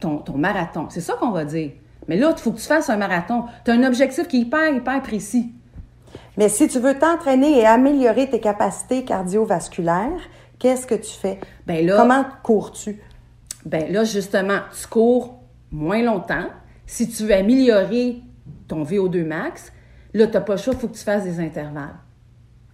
ton, 0.00 0.18
ton 0.18 0.36
marathon. 0.36 0.86
C'est 0.90 1.00
ça 1.00 1.14
qu'on 1.14 1.30
va 1.30 1.44
dire. 1.44 1.72
Mais 2.08 2.16
là, 2.16 2.32
il 2.36 2.40
faut 2.40 2.52
que 2.52 2.58
tu 2.58 2.66
fasses 2.66 2.90
un 2.90 2.96
marathon. 2.96 3.44
Tu 3.64 3.70
as 3.70 3.74
un 3.74 3.84
objectif 3.84 4.26
qui 4.28 4.38
est 4.38 4.40
hyper, 4.40 4.74
hyper 4.74 5.02
précis. 5.02 5.52
Mais 6.36 6.48
si 6.48 6.66
tu 6.68 6.78
veux 6.78 6.98
t'entraîner 6.98 7.58
et 7.58 7.66
améliorer 7.66 8.28
tes 8.28 8.40
capacités 8.40 9.04
cardiovasculaires, 9.04 10.20
qu'est-ce 10.58 10.86
que 10.86 10.94
tu 10.94 11.10
fais? 11.10 11.38
Ben 11.66 11.86
là, 11.86 11.96
Comment 11.96 12.24
cours-tu? 12.42 13.00
Ben 13.66 13.92
là, 13.92 14.04
justement, 14.04 14.58
tu 14.78 14.86
cours 14.88 15.40
moins 15.70 16.02
longtemps. 16.02 16.46
Si 16.86 17.08
tu 17.08 17.24
veux 17.24 17.34
améliorer 17.34 18.20
ton 18.66 18.82
VO2 18.82 19.24
max, 19.24 19.72
là, 20.14 20.26
tu 20.26 20.32
n'as 20.32 20.40
pas 20.40 20.54
le 20.54 20.58
choix, 20.58 20.74
il 20.74 20.80
faut 20.80 20.88
que 20.88 20.96
tu 20.96 21.04
fasses 21.04 21.24
des 21.24 21.38
intervalles. 21.38 21.96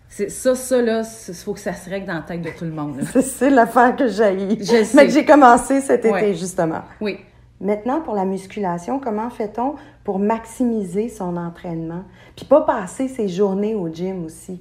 C'est 0.08 0.30
ça, 0.30 0.54
ça, 0.54 0.80
là, 0.80 1.02
il 1.28 1.34
faut 1.34 1.52
que 1.52 1.60
ça 1.60 1.74
se 1.74 1.88
règle 1.88 2.06
dans 2.06 2.14
la 2.14 2.22
tête 2.22 2.42
de 2.42 2.50
tout 2.50 2.64
le 2.64 2.70
monde. 2.70 3.00
C'est 3.20 3.50
l'affaire 3.50 3.94
que 3.94 4.08
j'ai 4.08 4.38
Je. 4.60 4.96
Mais 4.96 5.06
que 5.06 5.12
j'ai 5.12 5.24
commencé 5.24 5.80
cet 5.80 6.04
été, 6.04 6.34
justement. 6.34 6.82
Oui. 7.00 7.18
Maintenant, 7.60 8.00
pour 8.00 8.14
la 8.14 8.24
musculation, 8.24 9.00
comment 9.00 9.30
fait-on 9.30 9.74
pour 10.04 10.18
maximiser 10.18 11.08
son 11.08 11.36
entraînement? 11.36 12.04
Puis 12.36 12.46
pas 12.46 12.62
passer 12.62 13.08
ses 13.08 13.28
journées 13.28 13.74
au 13.74 13.88
gym 13.88 14.24
aussi. 14.24 14.60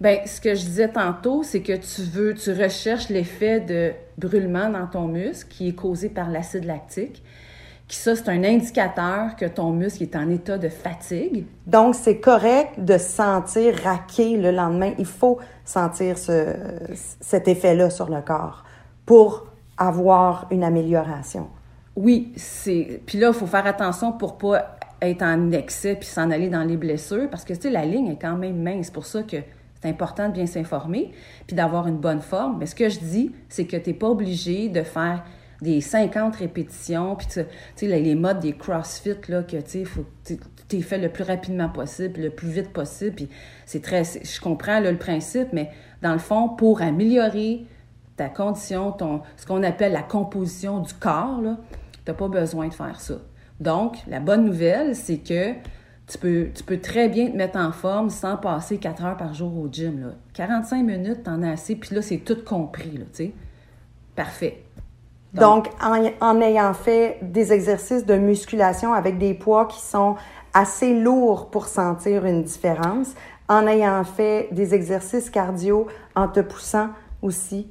Ben, 0.00 0.18
ce 0.26 0.40
que 0.40 0.54
je 0.54 0.64
disais 0.64 0.88
tantôt, 0.88 1.42
c'est 1.42 1.62
que 1.62 1.72
tu 1.72 2.02
veux, 2.02 2.34
tu 2.34 2.52
recherches 2.52 3.08
l'effet 3.08 3.60
de 3.60 3.92
brûlement 4.18 4.68
dans 4.68 4.86
ton 4.86 5.06
muscle 5.06 5.48
qui 5.48 5.68
est 5.68 5.74
causé 5.74 6.08
par 6.08 6.28
l'acide 6.28 6.64
lactique. 6.64 7.22
Qui 7.88 7.96
ça, 7.96 8.16
c'est 8.16 8.28
un 8.28 8.42
indicateur 8.42 9.36
que 9.36 9.46
ton 9.46 9.70
muscle 9.70 10.02
est 10.02 10.16
en 10.16 10.28
état 10.28 10.58
de 10.58 10.68
fatigue. 10.68 11.44
Donc, 11.66 11.94
c'est 11.94 12.18
correct 12.18 12.72
de 12.78 12.98
se 12.98 13.08
sentir 13.08 13.76
raqué 13.84 14.36
le 14.36 14.50
lendemain. 14.50 14.92
Il 14.98 15.06
faut 15.06 15.38
sentir 15.64 16.18
ce, 16.18 16.54
cet 17.20 17.46
effet-là 17.46 17.90
sur 17.90 18.10
le 18.10 18.22
corps 18.22 18.64
pour 19.04 19.46
avoir 19.78 20.46
une 20.50 20.64
amélioration. 20.64 21.48
Oui, 21.94 22.32
c'est. 22.36 23.00
Puis 23.06 23.18
là, 23.18 23.28
il 23.28 23.34
faut 23.34 23.46
faire 23.46 23.66
attention 23.66 24.12
pour 24.12 24.36
pas 24.36 24.76
être 25.00 25.22
en 25.22 25.52
excès 25.52 25.94
puis 25.94 26.08
s'en 26.08 26.30
aller 26.30 26.48
dans 26.48 26.64
les 26.64 26.76
blessures 26.76 27.28
parce 27.30 27.44
que 27.44 27.52
tu 27.52 27.62
sais, 27.62 27.70
la 27.70 27.84
ligne 27.84 28.08
est 28.08 28.20
quand 28.20 28.36
même 28.36 28.60
mince. 28.62 28.86
C'est 28.86 28.92
pour 28.92 29.06
ça 29.06 29.22
que 29.22 29.36
c'est 29.80 29.88
important 29.88 30.28
de 30.28 30.32
bien 30.32 30.46
s'informer 30.46 31.12
puis 31.46 31.54
d'avoir 31.54 31.86
une 31.86 31.98
bonne 31.98 32.20
forme. 32.20 32.58
Mais 32.58 32.66
ce 32.66 32.74
que 32.74 32.88
je 32.88 32.98
dis, 32.98 33.32
c'est 33.48 33.66
que 33.66 33.76
tu 33.76 33.90
n'es 33.90 33.94
pas 33.94 34.08
obligé 34.08 34.68
de 34.68 34.82
faire 34.82 35.24
des 35.62 35.80
50 35.80 36.36
répétitions 36.36 37.16
puis 37.16 37.26
tu 37.28 37.44
sais, 37.74 37.86
les 37.86 38.14
modes 38.14 38.40
des 38.40 38.52
CrossFit 38.52 39.16
là 39.28 39.42
que 39.42 39.56
tu 39.56 39.84
faut 39.84 40.04
tu 40.68 40.82
fait 40.82 40.98
le 40.98 41.08
plus 41.08 41.24
rapidement 41.24 41.68
possible, 41.68 42.20
le 42.20 42.30
plus 42.30 42.48
vite 42.48 42.72
possible. 42.72 43.16
Puis 43.16 43.28
c'est 43.66 43.82
très, 43.82 44.02
je 44.04 44.40
comprends 44.40 44.80
le 44.80 44.96
principe, 44.96 45.48
mais 45.52 45.70
dans 46.02 46.12
le 46.12 46.18
fond, 46.18 46.48
pour 46.48 46.82
améliorer 46.82 47.64
ta 48.16 48.28
condition, 48.28 48.92
ton, 48.92 49.22
ce 49.36 49.46
qu'on 49.46 49.62
appelle 49.62 49.92
la 49.92 50.02
composition 50.02 50.80
du 50.80 50.92
corps, 50.94 51.40
tu 51.42 52.10
n'as 52.10 52.14
pas 52.14 52.28
besoin 52.28 52.68
de 52.68 52.74
faire 52.74 53.00
ça. 53.00 53.14
Donc, 53.60 53.96
la 54.06 54.20
bonne 54.20 54.44
nouvelle, 54.44 54.94
c'est 54.96 55.18
que 55.18 55.52
tu 56.06 56.18
peux, 56.18 56.80
très 56.80 57.08
bien 57.08 57.30
te 57.30 57.36
mettre 57.36 57.58
en 57.58 57.72
forme 57.72 58.10
sans 58.10 58.36
passer 58.36 58.78
4 58.78 59.04
heures 59.04 59.16
par 59.16 59.34
jour 59.34 59.56
au 59.58 59.68
gym. 59.70 60.00
Là. 60.00 60.14
45 60.34 60.82
minutes, 60.82 61.24
t'en 61.24 61.42
as 61.42 61.52
assez, 61.52 61.76
puis 61.76 61.94
là, 61.94 62.02
c'est 62.02 62.18
tout 62.18 62.38
compris, 62.44 62.92
tu 62.92 63.04
sais. 63.12 63.32
Parfait. 64.14 64.65
Donc, 65.32 65.68
en, 65.82 66.02
en 66.20 66.40
ayant 66.40 66.72
fait 66.72 67.18
des 67.22 67.52
exercices 67.52 68.06
de 68.06 68.14
musculation 68.16 68.94
avec 68.94 69.18
des 69.18 69.34
poids 69.34 69.66
qui 69.66 69.80
sont 69.80 70.16
assez 70.54 70.98
lourds 70.98 71.50
pour 71.50 71.66
sentir 71.66 72.24
une 72.24 72.42
différence, 72.42 73.14
en 73.48 73.66
ayant 73.66 74.02
fait 74.04 74.48
des 74.52 74.74
exercices 74.74 75.28
cardio 75.28 75.86
en 76.14 76.28
te 76.28 76.40
poussant 76.40 76.88
aussi 77.20 77.70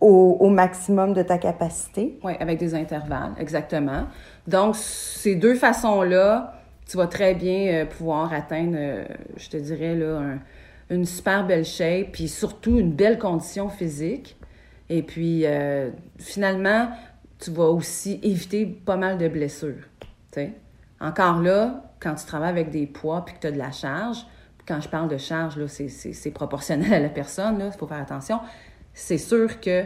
au, 0.00 0.38
au 0.40 0.48
maximum 0.48 1.12
de 1.12 1.22
ta 1.22 1.38
capacité. 1.38 2.18
Oui, 2.24 2.32
avec 2.40 2.58
des 2.58 2.74
intervalles, 2.74 3.32
exactement. 3.38 4.04
Donc, 4.46 4.74
ces 4.76 5.34
deux 5.34 5.54
façons-là, 5.54 6.54
tu 6.88 6.96
vas 6.96 7.06
très 7.06 7.34
bien 7.34 7.72
euh, 7.72 7.84
pouvoir 7.86 8.32
atteindre, 8.32 8.74
euh, 8.76 9.04
je 9.36 9.48
te 9.50 9.56
dirais, 9.58 9.94
là, 9.94 10.18
un- 10.18 10.38
une 10.90 11.04
super 11.04 11.46
belle 11.46 11.64
shape, 11.64 12.12
puis 12.12 12.28
surtout 12.28 12.78
une 12.78 12.92
belle 12.92 13.18
condition 13.18 13.68
physique. 13.68 14.36
Et 14.94 15.02
puis, 15.02 15.46
euh, 15.46 15.88
finalement, 16.18 16.90
tu 17.38 17.50
vas 17.50 17.70
aussi 17.70 18.20
éviter 18.22 18.66
pas 18.66 18.96
mal 18.98 19.16
de 19.16 19.26
blessures. 19.26 19.88
Encore 21.00 21.40
là, 21.40 21.94
quand 21.98 22.14
tu 22.14 22.26
travailles 22.26 22.50
avec 22.50 22.68
des 22.70 22.86
poids 22.86 23.24
puis 23.24 23.34
que 23.34 23.40
tu 23.40 23.46
as 23.46 23.52
de 23.52 23.58
la 23.58 23.72
charge, 23.72 24.18
quand 24.68 24.80
je 24.82 24.88
parle 24.90 25.08
de 25.08 25.16
charge, 25.16 25.56
là, 25.56 25.66
c'est, 25.66 25.88
c'est- 25.88 26.12
c'est 26.12 26.30
proportionnel 26.30 26.92
à 26.92 27.00
la 27.00 27.08
personne, 27.08 27.62
il 27.64 27.78
faut 27.78 27.86
faire 27.86 28.00
attention. 28.02 28.38
C'est 28.92 29.16
sûr 29.18 29.60
que 29.60 29.84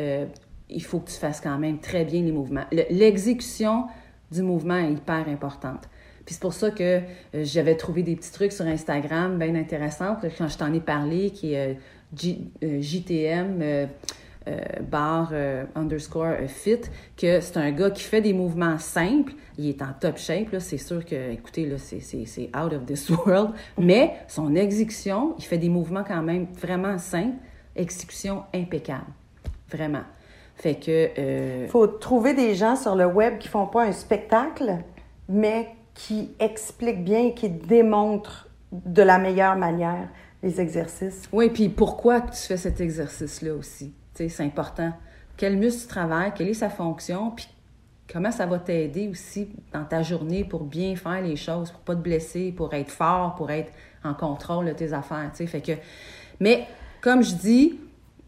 euh, 0.00 0.26
il 0.68 0.82
faut 0.82 0.98
que 0.98 1.08
tu 1.10 1.16
fasses 1.16 1.40
quand 1.40 1.56
même 1.58 1.78
très 1.78 2.04
bien 2.04 2.22
les 2.22 2.32
mouvements. 2.32 2.64
Le- 2.72 2.84
l'exécution 2.90 3.86
du 4.32 4.42
mouvement 4.42 4.76
est 4.76 4.92
hyper 4.92 5.28
importante. 5.28 5.88
Puis 6.26 6.34
c'est 6.34 6.42
pour 6.42 6.52
ça 6.52 6.70
que 6.72 6.82
euh, 6.82 7.00
j'avais 7.44 7.76
trouvé 7.76 8.02
des 8.02 8.16
petits 8.16 8.32
trucs 8.32 8.52
sur 8.52 8.66
Instagram 8.66 9.38
bien 9.38 9.54
intéressants, 9.54 10.16
quand 10.36 10.48
je 10.48 10.58
t'en 10.58 10.72
ai 10.74 10.80
parlé, 10.80 11.30
qui 11.30 11.54
est 11.54 11.78
JTM 12.16 13.62
euh, 14.48 14.58
euh, 14.58 14.82
bar 14.82 15.30
euh, 15.32 15.64
underscore 15.74 16.24
euh, 16.40 16.46
fit, 16.48 16.80
que 17.16 17.40
c'est 17.40 17.56
un 17.56 17.70
gars 17.70 17.90
qui 17.90 18.02
fait 18.02 18.20
des 18.20 18.32
mouvements 18.32 18.78
simples. 18.78 19.32
Il 19.58 19.68
est 19.68 19.82
en 19.82 19.92
top 19.98 20.18
shape, 20.18 20.52
là. 20.52 20.60
C'est 20.60 20.78
sûr 20.78 21.04
que, 21.04 21.32
écoutez, 21.32 21.66
là, 21.66 21.76
c'est, 21.78 22.50
out 22.56 22.72
of 22.72 22.86
this 22.86 23.08
world. 23.26 23.50
Mais 23.78 24.14
son 24.26 24.54
exécution, 24.54 25.34
il 25.38 25.44
fait 25.44 25.58
des 25.58 25.68
mouvements 25.68 26.04
quand 26.04 26.22
même 26.22 26.46
vraiment 26.60 26.98
simples. 26.98 27.36
Exécution 27.76 28.44
impeccable. 28.54 29.06
Vraiment. 29.70 30.02
Fait 30.56 30.74
que... 30.74 31.10
euh, 31.18 31.62
Il 31.66 31.70
faut 31.70 31.86
trouver 31.86 32.34
des 32.34 32.54
gens 32.54 32.74
sur 32.74 32.96
le 32.96 33.06
web 33.06 33.38
qui 33.38 33.48
font 33.48 33.66
pas 33.66 33.84
un 33.84 33.92
spectacle, 33.92 34.78
mais 35.28 35.68
qui 35.94 36.30
expliquent 36.40 37.04
bien 37.04 37.26
et 37.26 37.34
qui 37.34 37.48
démontrent 37.48 38.48
de 38.72 39.02
la 39.02 39.18
meilleure 39.18 39.56
manière 39.56 40.08
les 40.42 40.60
exercices. 40.60 41.28
Oui, 41.32 41.50
puis 41.50 41.68
pourquoi 41.68 42.20
tu 42.20 42.36
fais 42.38 42.56
cet 42.56 42.80
exercice-là 42.80 43.54
aussi? 43.54 43.92
C'est 44.26 44.44
important. 44.44 44.92
Quel 45.36 45.56
muscle 45.56 45.82
tu 45.82 45.88
travailles, 45.88 46.32
quelle 46.34 46.48
est 46.48 46.54
sa 46.54 46.70
fonction, 46.70 47.30
puis 47.30 47.48
comment 48.12 48.32
ça 48.32 48.46
va 48.46 48.58
t'aider 48.58 49.08
aussi 49.08 49.48
dans 49.72 49.84
ta 49.84 50.02
journée 50.02 50.44
pour 50.44 50.64
bien 50.64 50.96
faire 50.96 51.20
les 51.22 51.36
choses, 51.36 51.70
pour 51.70 51.80
pas 51.80 51.94
te 51.94 52.00
blesser, 52.00 52.52
pour 52.52 52.74
être 52.74 52.90
fort, 52.90 53.36
pour 53.36 53.50
être 53.50 53.72
en 54.02 54.14
contrôle 54.14 54.66
de 54.66 54.72
tes 54.72 54.92
affaires, 54.92 55.30
tu 55.30 55.38
sais. 55.38 55.46
Fait 55.46 55.60
que... 55.60 55.72
Mais, 56.40 56.66
comme 57.00 57.22
je 57.22 57.34
dis, 57.34 57.78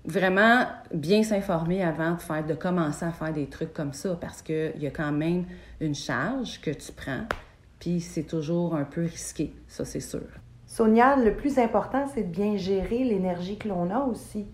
vraiment 0.04 0.64
bien 0.92 1.23
s'informer 1.23 1.82
avant 1.82 2.12
de, 2.12 2.20
faire, 2.20 2.47
de 2.47 2.54
commencer 2.54 3.04
à 3.04 3.12
faire 3.12 3.32
des 3.32 3.47
trucs 3.47 3.73
comme 3.73 3.92
ça, 3.92 4.16
parce 4.20 4.42
qu'il 4.42 4.78
y 4.78 4.87
a 4.87 4.90
quand 4.90 5.12
même 5.12 5.44
une 5.80 5.94
charge 5.94 6.61
que 6.61 6.70
tu 6.70 6.92
prends, 6.92 7.25
puis 7.78 8.00
c'est 8.00 8.25
toujours 8.25 8.76
un 8.76 8.85
peu 8.85 9.02
risqué, 9.02 9.52
ça 9.66 9.85
c'est 9.85 10.00
sûr. 10.00 10.20
Sonia, 10.66 11.16
le 11.16 11.35
plus 11.35 11.59
important, 11.59 12.06
c'est 12.14 12.23
de 12.23 12.28
bien 12.28 12.56
gérer 12.56 13.02
l'énergie 13.02 13.56
que 13.56 13.66
l'on 13.66 13.90
a 13.90 14.00
aussi. 14.00 14.47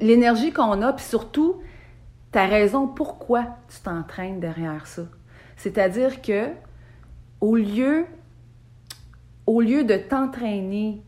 L'énergie 0.00 0.52
qu'on 0.52 0.82
a, 0.82 0.92
puis 0.92 1.04
surtout, 1.04 1.60
ta 2.32 2.46
raison 2.46 2.86
pourquoi 2.86 3.46
tu 3.68 3.80
t'entraînes 3.80 4.40
derrière 4.40 4.86
ça. 4.86 5.02
C'est-à-dire 5.56 6.20
que, 6.22 6.48
au 7.40 7.56
lieu, 7.56 8.06
au 9.46 9.60
lieu 9.60 9.84
de 9.84 9.96
t'entraîner 9.96 11.02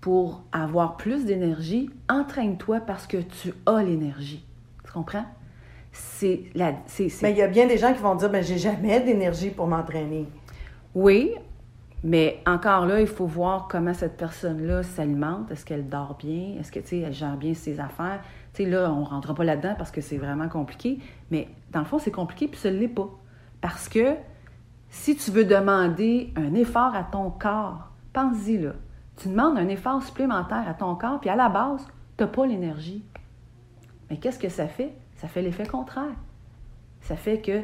pour 0.00 0.42
avoir 0.52 0.96
plus 0.96 1.24
d'énergie, 1.24 1.90
entraîne-toi 2.08 2.80
parce 2.80 3.06
que 3.06 3.16
tu 3.18 3.54
as 3.66 3.82
l'énergie. 3.82 4.44
Tu 4.84 4.92
comprends? 4.92 5.24
C'est 5.92 6.42
la. 6.54 6.74
c'est- 6.86 7.08
c'est- 7.08 7.24
Mais 7.26 7.32
il 7.32 7.38
y 7.38 7.42
a 7.42 7.48
bien 7.48 7.66
des 7.66 7.78
gens 7.78 7.92
qui 7.94 8.00
vont 8.00 8.14
dire 8.14 8.28
ben 8.28 8.42
j'ai 8.44 8.58
jamais 8.58 9.00
d'énergie 9.00 9.48
pour 9.50 9.66
m'entraîner. 9.66 10.26
Oui, 10.94 11.32
mais 12.08 12.40
encore 12.46 12.86
là, 12.86 13.00
il 13.00 13.08
faut 13.08 13.26
voir 13.26 13.66
comment 13.66 13.92
cette 13.92 14.16
personne-là 14.16 14.84
s'alimente. 14.84 15.50
Est-ce 15.50 15.64
qu'elle 15.64 15.88
dort 15.88 16.16
bien? 16.16 16.54
Est-ce 16.60 16.70
que, 16.70 16.80
gère 17.10 17.36
bien 17.36 17.52
ses 17.52 17.80
affaires? 17.80 18.20
Tu 18.54 18.62
sais, 18.62 18.70
là, 18.70 18.92
on 18.92 19.00
ne 19.00 19.06
rentrera 19.06 19.34
pas 19.34 19.42
là-dedans 19.42 19.74
parce 19.76 19.90
que 19.90 20.00
c'est 20.00 20.16
vraiment 20.16 20.48
compliqué. 20.48 21.00
Mais 21.32 21.48
dans 21.72 21.80
le 21.80 21.84
fond, 21.84 21.98
c'est 21.98 22.12
compliqué 22.12 22.46
puis 22.46 22.60
ce 22.60 22.68
ne 22.68 22.78
l'est 22.78 22.86
pas. 22.86 23.10
Parce 23.60 23.88
que 23.88 24.14
si 24.88 25.16
tu 25.16 25.32
veux 25.32 25.44
demander 25.44 26.32
un 26.36 26.54
effort 26.54 26.94
à 26.94 27.02
ton 27.02 27.28
corps, 27.28 27.90
pense-y, 28.12 28.58
là. 28.58 28.74
Tu 29.16 29.28
demandes 29.28 29.58
un 29.58 29.66
effort 29.66 30.00
supplémentaire 30.00 30.64
à 30.68 30.74
ton 30.74 30.94
corps, 30.94 31.18
puis 31.18 31.28
à 31.28 31.34
la 31.34 31.48
base, 31.48 31.84
tu 32.16 32.22
n'as 32.22 32.30
pas 32.30 32.46
l'énergie. 32.46 33.04
Mais 34.10 34.18
qu'est-ce 34.18 34.38
que 34.38 34.48
ça 34.48 34.68
fait? 34.68 34.94
Ça 35.16 35.26
fait 35.26 35.42
l'effet 35.42 35.66
contraire. 35.66 36.14
Ça 37.00 37.16
fait 37.16 37.40
que, 37.40 37.62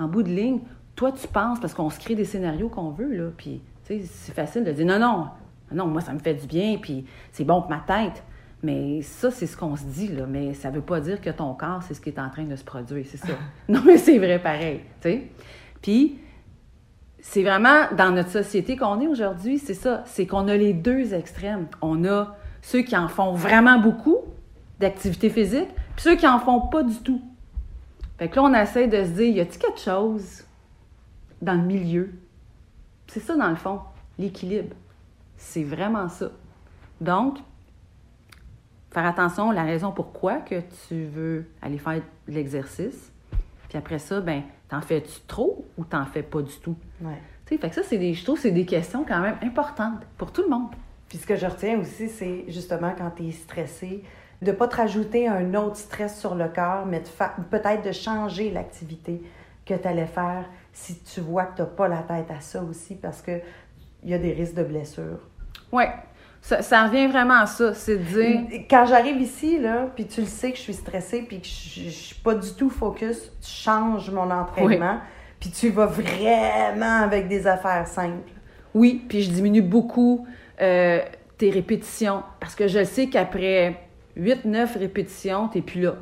en 0.00 0.08
bout 0.08 0.22
de 0.22 0.30
ligne, 0.30 0.60
toi, 0.96 1.12
tu 1.12 1.28
penses, 1.28 1.60
parce 1.60 1.74
qu'on 1.74 1.90
se 1.90 2.00
crée 2.00 2.14
des 2.14 2.24
scénarios 2.24 2.70
qu'on 2.70 2.90
veut, 2.90 3.14
là, 3.14 3.30
puis, 3.36 3.60
tu 3.84 4.00
sais, 4.00 4.06
c'est 4.06 4.32
facile 4.32 4.64
de 4.64 4.72
dire 4.72 4.86
non, 4.86 4.98
non, 4.98 5.28
Non, 5.70 5.86
moi, 5.86 6.00
ça 6.00 6.12
me 6.12 6.18
fait 6.18 6.34
du 6.34 6.46
bien, 6.46 6.78
puis 6.80 7.04
c'est 7.30 7.44
bon 7.44 7.60
pour 7.60 7.70
ma 7.70 7.84
tête. 7.86 8.24
Mais 8.62 9.02
ça, 9.02 9.30
c'est 9.30 9.46
ce 9.46 9.56
qu'on 9.56 9.76
se 9.76 9.84
dit, 9.84 10.08
là. 10.08 10.24
Mais 10.26 10.54
ça 10.54 10.70
veut 10.70 10.80
pas 10.80 11.00
dire 11.00 11.20
que 11.20 11.28
ton 11.28 11.52
corps, 11.52 11.82
c'est 11.82 11.92
ce 11.92 12.00
qui 12.00 12.08
est 12.08 12.18
en 12.18 12.30
train 12.30 12.44
de 12.44 12.56
se 12.56 12.64
produire, 12.64 13.04
c'est 13.06 13.18
ça. 13.18 13.34
non, 13.68 13.82
mais 13.84 13.98
c'est 13.98 14.18
vrai 14.18 14.38
pareil, 14.38 14.80
tu 15.02 15.10
sais. 15.10 15.22
Puis, 15.82 16.18
c'est 17.20 17.42
vraiment 17.42 17.92
dans 17.96 18.12
notre 18.12 18.30
société 18.30 18.76
qu'on 18.76 19.00
est 19.00 19.06
aujourd'hui, 19.06 19.58
c'est 19.58 19.74
ça. 19.74 20.02
C'est 20.06 20.26
qu'on 20.26 20.48
a 20.48 20.56
les 20.56 20.72
deux 20.72 21.12
extrêmes. 21.12 21.66
On 21.82 22.04
a 22.04 22.34
ceux 22.62 22.82
qui 22.82 22.96
en 22.96 23.08
font 23.08 23.32
vraiment 23.32 23.78
beaucoup 23.78 24.18
d'activité 24.80 25.28
physique, 25.28 25.68
puis 25.94 26.04
ceux 26.04 26.16
qui 26.16 26.26
en 26.26 26.38
font 26.38 26.60
pas 26.60 26.82
du 26.82 26.96
tout. 26.96 27.20
Fait 28.18 28.28
que 28.28 28.36
là, 28.36 28.44
on 28.44 28.54
essaie 28.54 28.86
de 28.86 29.04
se 29.04 29.10
dire, 29.10 29.36
y 29.36 29.40
a-t-il 29.40 29.58
quelque 29.58 29.80
chose 29.80 30.45
dans 31.42 31.54
le 31.54 31.62
milieu? 31.62 32.12
C'est 33.08 33.20
ça, 33.20 33.36
dans 33.36 33.48
le 33.48 33.56
fond, 33.56 33.80
l'équilibre. 34.18 34.74
C'est 35.36 35.64
vraiment 35.64 36.08
ça. 36.08 36.30
Donc, 37.00 37.38
faire 38.90 39.06
attention 39.06 39.50
à 39.50 39.54
la 39.54 39.64
raison 39.64 39.92
pourquoi 39.92 40.38
que 40.38 40.62
tu 40.88 41.04
veux 41.04 41.46
aller 41.60 41.78
faire 41.78 41.96
de 41.96 42.32
l'exercice. 42.32 43.12
Puis 43.68 43.76
après 43.76 43.98
ça, 43.98 44.20
ben, 44.20 44.42
t'en 44.68 44.80
fais-tu 44.80 45.20
trop 45.26 45.66
ou 45.76 45.84
t'en 45.84 46.06
fais 46.06 46.22
pas 46.22 46.42
du 46.42 46.56
tout? 46.60 46.76
Ouais. 47.00 47.20
Tu 47.44 47.54
sais, 47.54 47.60
fait 47.60 47.68
que 47.68 47.74
ça, 47.74 47.82
c'est 47.82 47.98
des, 47.98 48.14
je 48.14 48.24
trouve 48.24 48.38
c'est 48.38 48.50
des 48.50 48.66
questions 48.66 49.04
quand 49.06 49.20
même 49.20 49.36
importantes 49.42 50.00
pour 50.16 50.32
tout 50.32 50.42
le 50.42 50.48
monde. 50.48 50.70
Puis 51.08 51.18
ce 51.18 51.26
que 51.26 51.36
je 51.36 51.46
retiens 51.46 51.78
aussi, 51.78 52.08
c'est 52.08 52.44
justement 52.48 52.92
quand 52.96 53.10
tu 53.10 53.28
es 53.28 53.32
stressé, 53.32 54.02
de 54.42 54.50
ne 54.50 54.56
pas 54.56 54.68
te 54.68 54.76
rajouter 54.76 55.28
un 55.28 55.54
autre 55.54 55.76
stress 55.76 56.18
sur 56.18 56.34
le 56.34 56.48
corps, 56.48 56.86
mais 56.86 57.02
peut-être 57.50 57.84
de 57.84 57.92
changer 57.92 58.50
l'activité 58.50 59.22
que 59.64 59.74
tu 59.74 59.88
allais 59.88 60.06
faire 60.06 60.46
si 60.76 60.98
tu 60.98 61.20
vois 61.22 61.46
que 61.46 61.56
tu 61.56 61.62
n'as 61.62 61.68
pas 61.68 61.88
la 61.88 62.02
tête 62.02 62.30
à 62.30 62.40
ça 62.40 62.62
aussi, 62.62 62.96
parce 62.96 63.22
qu'il 63.22 63.40
y 64.04 64.12
a 64.12 64.18
des 64.18 64.32
risques 64.32 64.54
de 64.54 64.62
blessures. 64.62 65.20
Oui, 65.72 65.84
ça, 66.42 66.60
ça 66.60 66.84
revient 66.84 67.06
vraiment 67.06 67.40
à 67.40 67.46
ça, 67.46 67.72
c'est 67.72 67.96
de 67.96 68.02
dire... 68.02 68.60
Quand 68.68 68.84
j'arrive 68.84 69.18
ici, 69.18 69.58
là, 69.58 69.88
puis 69.94 70.06
tu 70.06 70.20
le 70.20 70.26
sais 70.26 70.52
que 70.52 70.58
je 70.58 70.62
suis 70.62 70.74
stressée, 70.74 71.22
puis 71.22 71.40
que 71.40 71.46
je 71.46 71.86
ne 71.86 71.90
suis 71.90 72.14
pas 72.16 72.34
du 72.34 72.52
tout 72.52 72.68
focus, 72.68 73.32
tu 73.40 73.50
changes 73.50 74.10
mon 74.10 74.30
entraînement, 74.30 74.98
puis 75.40 75.50
tu 75.50 75.70
vas 75.70 75.86
vraiment 75.86 77.02
avec 77.02 77.26
des 77.26 77.46
affaires 77.46 77.88
simples. 77.88 78.30
Oui, 78.74 79.02
puis 79.08 79.22
je 79.22 79.30
diminue 79.30 79.62
beaucoup 79.62 80.26
euh, 80.60 81.00
tes 81.38 81.48
répétitions, 81.48 82.22
parce 82.38 82.54
que 82.54 82.68
je 82.68 82.84
sais 82.84 83.06
qu'après 83.06 83.80
8-9 84.18 84.78
répétitions, 84.78 85.48
t'es 85.48 85.62
plus 85.62 85.80
là. 85.80 85.94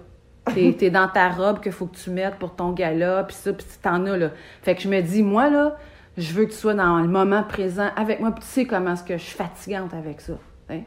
T'es 0.52 0.76
es 0.82 0.90
dans 0.90 1.08
ta 1.08 1.30
robe 1.30 1.60
qu'il 1.60 1.72
faut 1.72 1.86
que 1.86 1.96
tu 1.96 2.10
mettes 2.10 2.36
pour 2.36 2.54
ton 2.54 2.72
gala, 2.72 3.24
puis 3.24 3.34
ça, 3.34 3.52
puis 3.52 3.64
t'en 3.82 4.04
as, 4.06 4.16
là. 4.16 4.30
Fait 4.62 4.74
que 4.74 4.82
je 4.82 4.88
me 4.88 5.00
dis, 5.00 5.22
moi, 5.22 5.48
là, 5.48 5.76
je 6.18 6.32
veux 6.34 6.44
que 6.44 6.50
tu 6.50 6.56
sois 6.58 6.74
dans 6.74 6.98
le 7.00 7.08
moment 7.08 7.42
présent 7.42 7.88
avec 7.96 8.20
moi, 8.20 8.30
puis 8.30 8.42
tu 8.44 8.50
sais 8.50 8.64
comment 8.66 8.92
est-ce 8.92 9.04
que 9.04 9.16
je 9.16 9.22
suis 9.22 9.36
fatigante 9.36 9.94
avec 9.94 10.20
ça. 10.20 10.34
hein. 10.70 10.82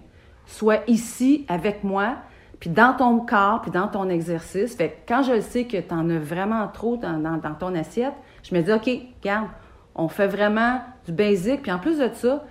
Sois 0.45 0.77
ici 0.87 1.45
avec 1.49 1.83
moi, 1.83 2.17
puis 2.59 2.69
dans 2.69 2.93
ton 2.93 3.19
corps, 3.19 3.61
puis 3.61 3.71
dans 3.71 3.87
ton 3.87 4.09
exercice. 4.09 4.75
Fait 4.75 4.89
que 4.89 4.95
quand 5.13 5.23
je 5.23 5.41
sais 5.41 5.65
que 5.65 5.77
tu 5.77 5.93
en 5.93 6.09
as 6.09 6.19
vraiment 6.19 6.67
trop 6.67 6.95
dans, 6.97 7.17
dans- 7.17 7.53
ton 7.55 7.75
assiette, 7.75 8.13
je 8.43 8.55
me 8.55 8.61
dis, 8.61 8.71
OK, 8.71 8.89
regarde, 9.21 9.47
on 9.95 10.07
fait 10.07 10.27
vraiment 10.27 10.79
du 11.05 11.11
basic, 11.11 11.63
puis 11.63 11.71
en 11.71 11.79
plus 11.79 11.97
de 11.99 12.09
ça, 12.13 12.45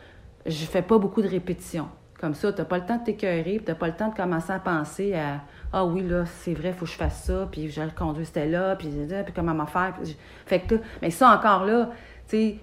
je 0.44 0.64
fais 0.64 0.82
pas 0.82 0.98
beaucoup 0.98 1.22
de 1.22 1.28
répétitions. 1.28 1.88
Comme 2.20 2.34
ça, 2.34 2.52
tu 2.52 2.58
n'as 2.58 2.64
pas 2.64 2.78
le 2.78 2.86
temps 2.86 2.96
de 2.96 3.04
t'écœurer, 3.04 3.42
puis 3.42 3.64
tu 3.64 3.70
n'as 3.70 3.74
pas 3.74 3.88
le 3.88 3.94
temps 3.94 4.08
de 4.08 4.14
commencer 4.14 4.52
à 4.52 4.58
penser 4.58 5.14
à 5.14 5.42
Ah 5.72 5.84
oui, 5.84 6.02
là, 6.02 6.24
c'est 6.24 6.54
vrai, 6.54 6.68
il 6.68 6.74
faut 6.74 6.86
que 6.86 6.90
je 6.90 6.96
fasse 6.96 7.24
ça, 7.24 7.46
puis 7.50 7.70
je 7.70 7.82
le 7.82 7.90
conduis, 7.90 8.24
c'était 8.24 8.46
là, 8.46 8.74
puis, 8.76 8.88
puis 8.88 9.34
comment 9.34 9.52
m'en 9.54 9.66
faire. 9.66 9.92
Puis 10.00 10.16
Fait 10.46 10.60
que, 10.60 10.76
là, 10.76 10.80
mais 11.02 11.10
ça 11.10 11.30
encore 11.30 11.66
là, 11.66 11.90
tu 12.28 12.36
sais, 12.36 12.56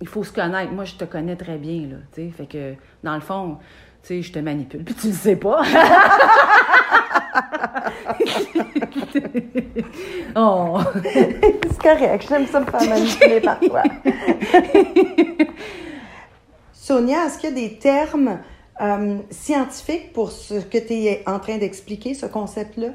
il 0.00 0.06
faut 0.06 0.22
se 0.22 0.32
connaître. 0.32 0.72
Moi, 0.72 0.84
je 0.84 0.94
te 0.94 1.04
connais 1.04 1.34
très 1.34 1.58
bien, 1.58 1.88
là, 1.88 1.96
tu 2.12 2.22
sais. 2.22 2.30
Fait 2.30 2.46
que, 2.46 2.74
dans 3.02 3.14
le 3.14 3.20
fond, 3.20 3.58
tu 4.02 4.08
sais, 4.08 4.22
je 4.22 4.32
te 4.32 4.38
manipule, 4.38 4.84
puis 4.84 4.94
tu 4.94 5.08
le 5.08 5.12
sais 5.12 5.36
pas. 5.36 5.62
oh! 10.36 10.78
C'est 11.02 11.82
correct, 11.82 12.26
j'aime 12.28 12.46
ça 12.46 12.60
me 12.60 12.66
faire 12.66 12.88
manipuler 12.88 13.40
par 13.40 13.58
toi. 13.58 13.82
Sonia, 16.72 17.26
est-ce 17.26 17.38
qu'il 17.38 17.50
y 17.50 17.52
a 17.52 17.68
des 17.68 17.78
termes 17.78 18.38
euh, 18.80 19.18
scientifiques 19.30 20.12
pour 20.12 20.32
ce 20.32 20.54
que 20.54 20.78
tu 20.78 20.94
es 20.94 21.22
en 21.26 21.38
train 21.38 21.58
d'expliquer, 21.58 22.14
ce 22.14 22.26
concept-là? 22.26 22.88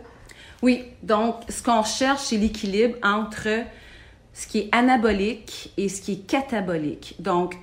Oui, 0.61 0.85
donc 1.03 1.35
ce 1.47 1.63
qu'on 1.63 1.83
cherche, 1.83 2.23
c'est 2.23 2.37
l'équilibre 2.37 2.97
entre 3.01 3.47
ce 4.33 4.47
qui 4.47 4.59
est 4.59 4.69
anabolique 4.71 5.71
et 5.77 5.89
ce 5.89 6.01
qui 6.01 6.13
est 6.13 6.27
catabolique. 6.27 7.15
Donc, 7.19 7.55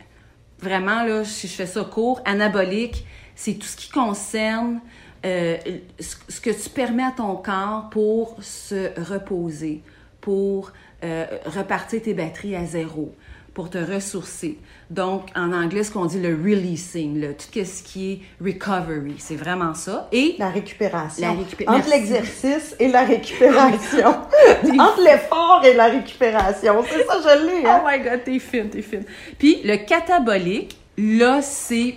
vraiment, 0.59 1.05
là, 1.05 1.25
si 1.25 1.47
je 1.47 1.55
fais 1.55 1.67
ça 1.67 1.85
court, 1.85 2.21
anabolique, 2.25 3.05
c'est 3.35 3.55
tout 3.55 3.67
ce 3.67 3.77
qui 3.77 3.91
concerne 3.91 4.81
euh, 5.25 5.57
ce 5.99 6.41
que 6.41 6.51
tu 6.51 6.71
permets 6.71 7.05
à 7.05 7.13
ton 7.17 7.37
corps 7.37 7.89
pour 7.91 8.37
se 8.41 8.99
reposer, 9.01 9.83
pour 10.21 10.73
euh, 11.05 11.27
repartir 11.47 12.03
tes 12.03 12.15
batteries 12.15 12.57
à 12.57 12.65
zéro, 12.65 13.15
pour 13.57 13.71
te 13.71 13.79
ressourcer. 13.79 14.59
Donc, 14.91 15.31
en 15.35 15.51
anglais, 15.51 15.83
ce 15.83 15.91
qu'on 15.91 16.05
dit 16.05 16.21
le 16.21 16.35
releasing, 16.35 17.19
là, 17.23 17.29
tout 17.29 17.65
ce 17.65 17.83
qui 17.83 18.13
est 18.13 18.21
recovery, 18.45 19.15
c'est 19.17 19.35
vraiment 19.35 19.73
ça. 19.73 20.09
Et 20.13 20.35
La 20.39 20.51
récupération. 20.51 21.27
La 21.27 21.33
récupé- 21.33 21.65
Entre 21.67 21.89
l'exercice 21.89 22.77
et 22.79 22.89
la 22.89 23.05
récupération. 23.05 24.09
Entre 24.79 25.01
l'effort 25.03 25.63
et 25.65 25.73
la 25.73 25.87
récupération. 25.87 26.85
C'est 26.87 27.07
ça, 27.07 27.15
je 27.23 27.47
l'ai. 27.47 27.67
Hein? 27.67 27.81
Oh 27.83 27.89
my 27.91 27.99
god, 28.05 28.25
t'es 28.25 28.39
fine, 28.39 28.69
t'es 28.69 28.83
fine. 28.83 29.05
Puis 29.39 29.63
le 29.65 29.77
catabolique, 29.87 30.77
là, 30.99 31.41
c'est 31.41 31.95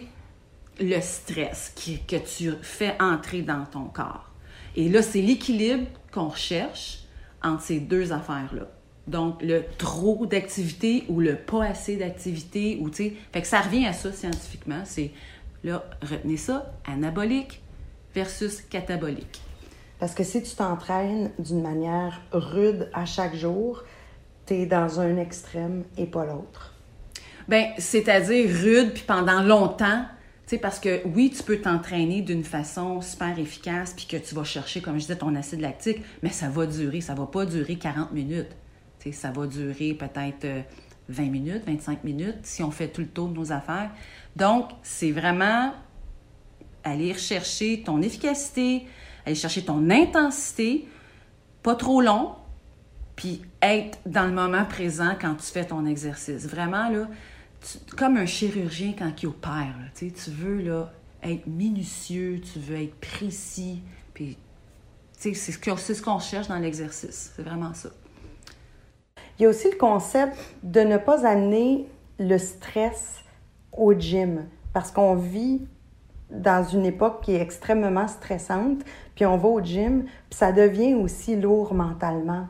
le 0.80 1.02
stress 1.02 1.74
qui- 1.76 2.00
que 2.08 2.16
tu 2.16 2.54
fais 2.62 2.96
entrer 3.02 3.42
dans 3.42 3.66
ton 3.66 3.84
corps. 3.84 4.30
Et 4.78 4.88
là, 4.88 5.02
c'est 5.02 5.22
l'équilibre 5.22 5.88
qu'on 6.14 6.32
cherche 6.32 7.00
entre 7.44 7.64
ces 7.64 7.80
deux 7.82 8.14
affaires-là. 8.14 8.68
Donc, 9.10 9.42
le 9.42 9.64
trop 9.80 10.28
d'activité 10.28 11.04
ou 11.10 11.20
le 11.20 11.36
pas 11.36 11.66
assez 11.66 11.96
d'activité, 11.96 12.78
ou 12.80 12.90
tu 12.90 12.96
sais. 12.96 13.14
Fait 13.34 13.42
que 13.42 13.48
ça 13.48 13.62
revient 13.62 13.88
à 13.88 13.94
ça 13.94 14.12
scientifiquement. 14.12 14.82
C'est, 14.86 15.12
là, 15.64 15.84
retenez 16.02 16.38
ça, 16.38 16.72
anabolique 16.86 17.62
versus 18.14 18.62
catabolique. 18.62 19.42
Parce 20.00 20.14
que 20.14 20.24
si 20.24 20.44
tu 20.44 20.56
t'entraînes 20.56 21.32
d'une 21.40 21.62
manière 21.62 22.22
rude 22.32 22.90
à 22.94 23.06
chaque 23.06 23.36
jour, 23.36 23.84
tu 24.46 24.54
es 24.54 24.66
dans 24.66 25.00
un 25.00 25.18
extrême 25.18 25.84
et 25.98 26.06
pas 26.06 26.26
l'autre. 26.26 26.74
Ben, 27.48 27.72
c'est-à-dire 27.80 28.48
rude, 28.48 28.94
puis 28.94 29.04
pendant 29.08 29.42
longtemps, 29.42 30.06
tu 30.46 30.56
sais, 30.56 30.58
parce 30.60 30.80
que 30.80 31.02
oui, 31.16 31.34
tu 31.36 31.42
peux 31.42 31.58
t'entraîner 31.58 32.22
d'une 32.22 32.44
façon 32.44 33.02
super 33.02 33.40
efficace, 33.40 33.94
puis 33.96 34.06
que 34.06 34.18
tu 34.18 34.36
vas 34.36 34.44
chercher, 34.44 34.82
comme 34.82 34.96
je 34.96 35.02
disais, 35.02 35.18
ton 35.18 35.36
acide 35.36 35.62
lactique, 35.62 36.02
mais 36.22 36.30
ça 36.30 36.48
va 36.48 36.68
durer, 36.68 37.02
ça 37.02 37.16
va 37.16 37.26
pas 37.26 37.48
durer 37.48 37.76
40 37.76 38.12
minutes. 38.12 38.56
Ça 39.12 39.32
va 39.32 39.48
durer 39.48 39.94
peut-être 39.94 40.46
euh, 40.46 40.62
20 41.10 41.24
minutes, 41.30 41.64
25 41.66 42.04
minutes, 42.04 42.40
si 42.44 42.64
on 42.64 42.72
fait 42.72 42.90
tout 42.90 43.02
le 43.02 43.08
tour 43.08 43.30
de 43.30 43.34
nos 43.34 43.52
affaires. 43.52 43.92
Donc, 44.36 44.70
c'est 44.84 45.12
vraiment 45.12 45.74
aller 46.84 47.12
rechercher 47.12 47.82
ton 47.84 48.02
efficacité, 48.02 48.86
aller 49.26 49.36
chercher 49.36 49.66
ton 49.66 49.90
intensité, 49.90 50.88
pas 51.64 51.76
trop 51.76 52.02
long, 52.02 52.36
puis 53.16 53.42
être 53.62 53.98
dans 54.06 54.26
le 54.26 54.32
moment 54.32 54.64
présent 54.66 55.16
quand 55.20 55.36
tu 55.36 55.48
fais 55.48 55.66
ton 55.66 55.86
exercice. 55.86 56.46
Vraiment, 56.46 56.90
là, 56.90 57.08
comme 57.98 58.18
un 58.18 58.26
chirurgien 58.26 58.94
quand 58.98 59.12
il 59.22 59.28
opère, 59.28 59.76
tu 59.98 60.12
veux 60.30 60.62
là, 60.62 60.94
être 61.24 61.46
minutieux, 61.48 62.40
tu 62.40 62.60
veux 62.60 62.78
être 62.78 62.96
précis, 62.96 63.82
puis 64.14 64.38
c'est 65.18 65.34
ce 65.34 66.02
qu'on 66.02 66.20
cherche 66.20 66.48
dans 66.48 66.60
l'exercice. 66.60 67.34
C'est 67.36 67.44
vraiment 67.44 67.74
ça. 67.74 67.90
Il 69.40 69.44
y 69.44 69.46
a 69.46 69.50
aussi 69.50 69.72
le 69.72 69.78
concept 69.78 70.38
de 70.64 70.82
ne 70.82 70.98
pas 70.98 71.26
amener 71.26 71.88
le 72.20 72.38
stress 72.38 73.24
au 73.72 73.94
gym 73.94 74.46
parce 74.74 74.92
qu'on 74.92 75.16
vit 75.16 75.62
dans 76.30 76.64
une 76.64 76.86
époque 76.86 77.22
qui 77.24 77.36
est 77.36 77.42
extrêmement 77.42 78.08
stressante, 78.08 78.82
puis 79.16 79.26
on 79.26 79.38
va 79.38 79.48
au 79.48 79.62
gym, 79.64 80.04
puis 80.04 80.38
ça 80.38 80.52
devient 80.52 80.94
aussi 80.94 81.36
lourd 81.36 81.74
mentalement. 81.74 82.48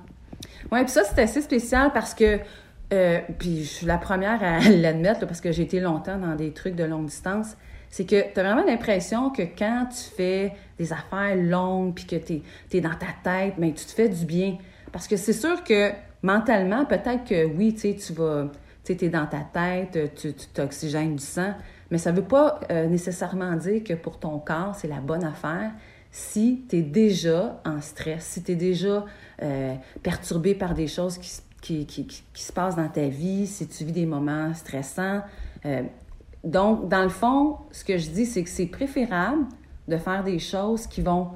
Oui, 0.71 0.79
puis 0.81 0.89
ça, 0.89 1.03
c'est 1.03 1.21
assez 1.21 1.41
spécial 1.41 1.91
parce 1.93 2.13
que, 2.13 2.39
euh, 2.91 3.19
puis 3.37 3.63
je 3.63 3.69
suis 3.69 3.85
la 3.85 3.97
première 3.97 4.43
à 4.43 4.59
l'admettre, 4.69 5.25
parce 5.25 5.41
que 5.41 5.51
j'ai 5.51 5.63
été 5.63 5.79
longtemps 5.79 6.17
dans 6.17 6.35
des 6.35 6.51
trucs 6.51 6.75
de 6.75 6.83
longue 6.83 7.05
distance, 7.05 7.55
c'est 7.89 8.05
que 8.05 8.33
tu 8.33 8.39
as 8.39 8.43
vraiment 8.43 8.65
l'impression 8.65 9.29
que 9.29 9.41
quand 9.41 9.87
tu 9.89 10.15
fais 10.15 10.53
des 10.77 10.91
affaires 10.91 11.35
longues, 11.35 11.93
puis 11.95 12.05
que 12.05 12.15
tu 12.15 12.41
es, 12.73 12.81
dans 12.81 12.89
ta 12.89 13.07
tête, 13.23 13.55
mais 13.57 13.71
tu 13.73 13.85
te 13.85 13.91
fais 13.91 14.09
du 14.09 14.25
bien. 14.25 14.57
Parce 14.91 15.07
que 15.07 15.17
c'est 15.17 15.33
sûr 15.33 15.63
que 15.63 15.91
mentalement, 16.23 16.85
peut-être 16.85 17.23
que 17.25 17.45
oui, 17.45 17.73
tu 17.75 17.87
es 17.87 19.09
dans 19.09 19.27
ta 19.27 19.41
tête, 19.41 20.15
tu 20.15 20.33
tu 20.33 20.47
t'oxygènes 20.47 21.15
du 21.15 21.23
sang, 21.23 21.53
mais 21.91 21.97
ça 21.97 22.11
veut 22.11 22.23
pas 22.23 22.59
euh, 22.71 22.87
nécessairement 22.87 23.55
dire 23.55 23.83
que 23.83 23.93
pour 23.93 24.19
ton 24.19 24.39
corps, 24.39 24.75
c'est 24.75 24.87
la 24.87 24.99
bonne 24.99 25.23
affaire 25.23 25.71
si 26.11 26.65
tu 26.67 26.77
es 26.77 26.81
déjà 26.81 27.61
en 27.65 27.81
stress, 27.81 28.25
si 28.25 28.43
tu 28.43 28.53
es 28.53 28.55
déjà 28.55 29.05
euh, 29.41 29.75
perturbé 30.01 30.55
par 30.55 30.73
des 30.73 30.87
choses 30.87 31.17
qui, 31.17 31.87
se 32.33 32.51
passent 32.51 32.75
dans 32.75 32.89
ta 32.89 33.07
vie, 33.07 33.45
si 33.47 33.67
tu 33.67 33.85
vis 33.85 33.91
des 33.91 34.05
moments 34.05 34.53
stressants. 34.53 35.21
euh, 35.65 35.83
donc, 36.43 36.87
dans 36.87 37.03
le 37.03 37.09
fond, 37.09 37.57
ce 37.71 37.83
que 37.83 37.97
je 37.97 38.09
dis, 38.09 38.25
c'est 38.25 38.43
que 38.43 38.49
c'est 38.49 38.65
préférable 38.65 39.45
de 39.89 39.97
faire 39.97 40.23
des 40.23 40.39
choses 40.39 40.87
qui 40.87 41.01
vont 41.01 41.31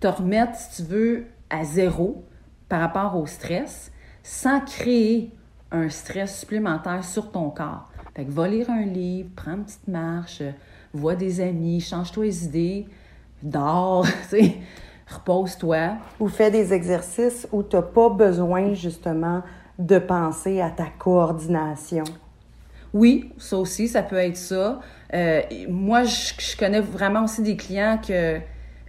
te 0.00 0.08
remettre, 0.08 0.56
si 0.56 0.82
tu 0.82 0.88
veux, 0.88 1.26
à 1.50 1.62
zéro 1.62 2.24
par 2.70 2.80
rapport 2.80 3.16
au 3.16 3.26
stress, 3.26 3.92
sans 4.22 4.60
créer 4.60 5.30
un 5.72 5.90
stress 5.90 6.40
supplémentaire 6.40 7.04
sur 7.04 7.30
ton 7.30 7.50
corps. 7.50 7.90
Fait 8.14 8.24
que 8.24 8.30
va 8.30 8.48
lire 8.48 8.70
un 8.70 8.84
livre, 8.84 9.28
prends 9.36 9.52
une 9.52 9.64
petite 9.64 9.88
marche, 9.88 10.42
vois 10.94 11.16
des 11.16 11.40
amis, 11.40 11.80
change-toi 11.80 12.24
les 12.24 12.44
idées, 12.44 12.86
dors, 13.42 14.06
repose-toi. 15.08 15.96
Ou 16.20 16.28
fais 16.28 16.50
des 16.50 16.72
exercices 16.72 17.46
où 17.52 17.62
tu 17.62 17.76
n'as 17.76 17.82
pas 17.82 18.08
besoin 18.08 18.72
justement 18.72 19.42
de 19.78 19.98
penser 19.98 20.60
à 20.60 20.70
ta 20.70 20.86
coordination. 20.86 22.04
Oui, 22.92 23.32
ça 23.38 23.56
aussi, 23.56 23.88
ça 23.88 24.02
peut 24.02 24.16
être 24.16 24.36
ça. 24.36 24.80
Euh, 25.12 25.42
moi, 25.68 26.04
je, 26.04 26.56
connais 26.56 26.80
vraiment 26.80 27.24
aussi 27.24 27.42
des 27.42 27.56
clients 27.56 27.98
que 27.98 28.38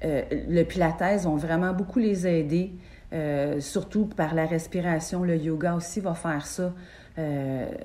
euh, 0.03 0.21
le 0.31 0.63
Pilates 0.63 1.23
vont 1.23 1.35
vraiment 1.35 1.73
beaucoup 1.73 1.99
les 1.99 2.27
aider, 2.27 2.73
euh, 3.13 3.59
surtout 3.59 4.05
par 4.05 4.33
la 4.33 4.45
respiration. 4.45 5.23
Le 5.23 5.35
yoga 5.35 5.75
aussi 5.75 5.99
va 5.99 6.13
faire 6.13 6.45
ça. 6.45 6.71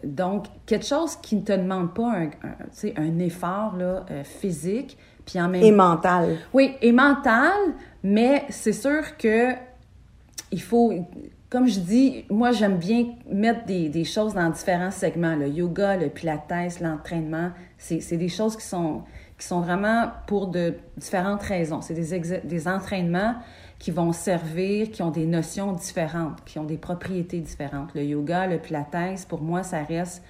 donc, 0.05 0.47
quelque 0.65 0.87
chose 0.87 1.17
qui 1.17 1.37
ne 1.37 1.43
te 1.43 1.53
demande 1.53 1.93
pas 1.93 2.11
un, 2.11 2.31
un, 2.43 3.03
un 3.03 3.19
effort 3.19 3.77
là, 3.77 4.07
physique, 4.23 4.97
puis 5.27 5.41
en 5.41 5.49
même 5.49 5.63
Et 5.63 5.73
mental. 5.73 6.37
Oui, 6.55 6.75
et 6.81 6.93
mental, 6.93 7.59
mais 8.03 8.45
c'est 8.49 8.73
sûr 8.73 9.17
que 9.19 9.53
il 10.53 10.63
faut 10.63 10.93
comme 11.49 11.69
je 11.69 11.79
dis, 11.79 12.25
moi, 12.29 12.51
j'aime 12.51 12.77
bien 12.77 13.07
mettre 13.31 13.65
des, 13.67 13.89
des, 13.89 14.05
choses 14.05 14.35
dans 14.35 14.51
différents 14.51 14.91
segments. 14.91 15.37
Le 15.37 15.49
yoga, 15.49 15.97
le 15.97 16.09
pilates, 16.09 16.81
l'entraînement, 16.81 17.51
c'est 17.79 18.17
des 18.17 18.29
choses 18.29 18.57
qui 18.57 18.65
sont, 18.65 19.03
qui 19.39 19.47
sont 19.47 19.61
vraiment 19.61 20.11
pour 20.27 20.49
de 20.49 20.75
différentes 20.97 21.43
raisons. 21.43 21.81
C'est 21.83 21.95
des, 21.95 22.41
des 22.43 22.69
entraînements 22.69 23.37
qui 23.79 23.91
vont 23.91 24.13
servir, 24.13 24.91
qui 24.91 25.03
ont 25.03 25.11
des 25.11 25.27
notions 25.27 25.73
différentes, 25.73 26.45
qui 26.45 26.59
ont 26.59 26.65
des 26.65 26.79
propriétés 26.79 27.41
différentes. 27.41 27.95
Le 27.95 28.05
yoga, 28.05 28.47
le 28.47 28.59
pilates, 28.59 29.27
pour 29.29 29.43
moi, 29.43 29.63
ça 29.63 29.83
reste 29.83 30.23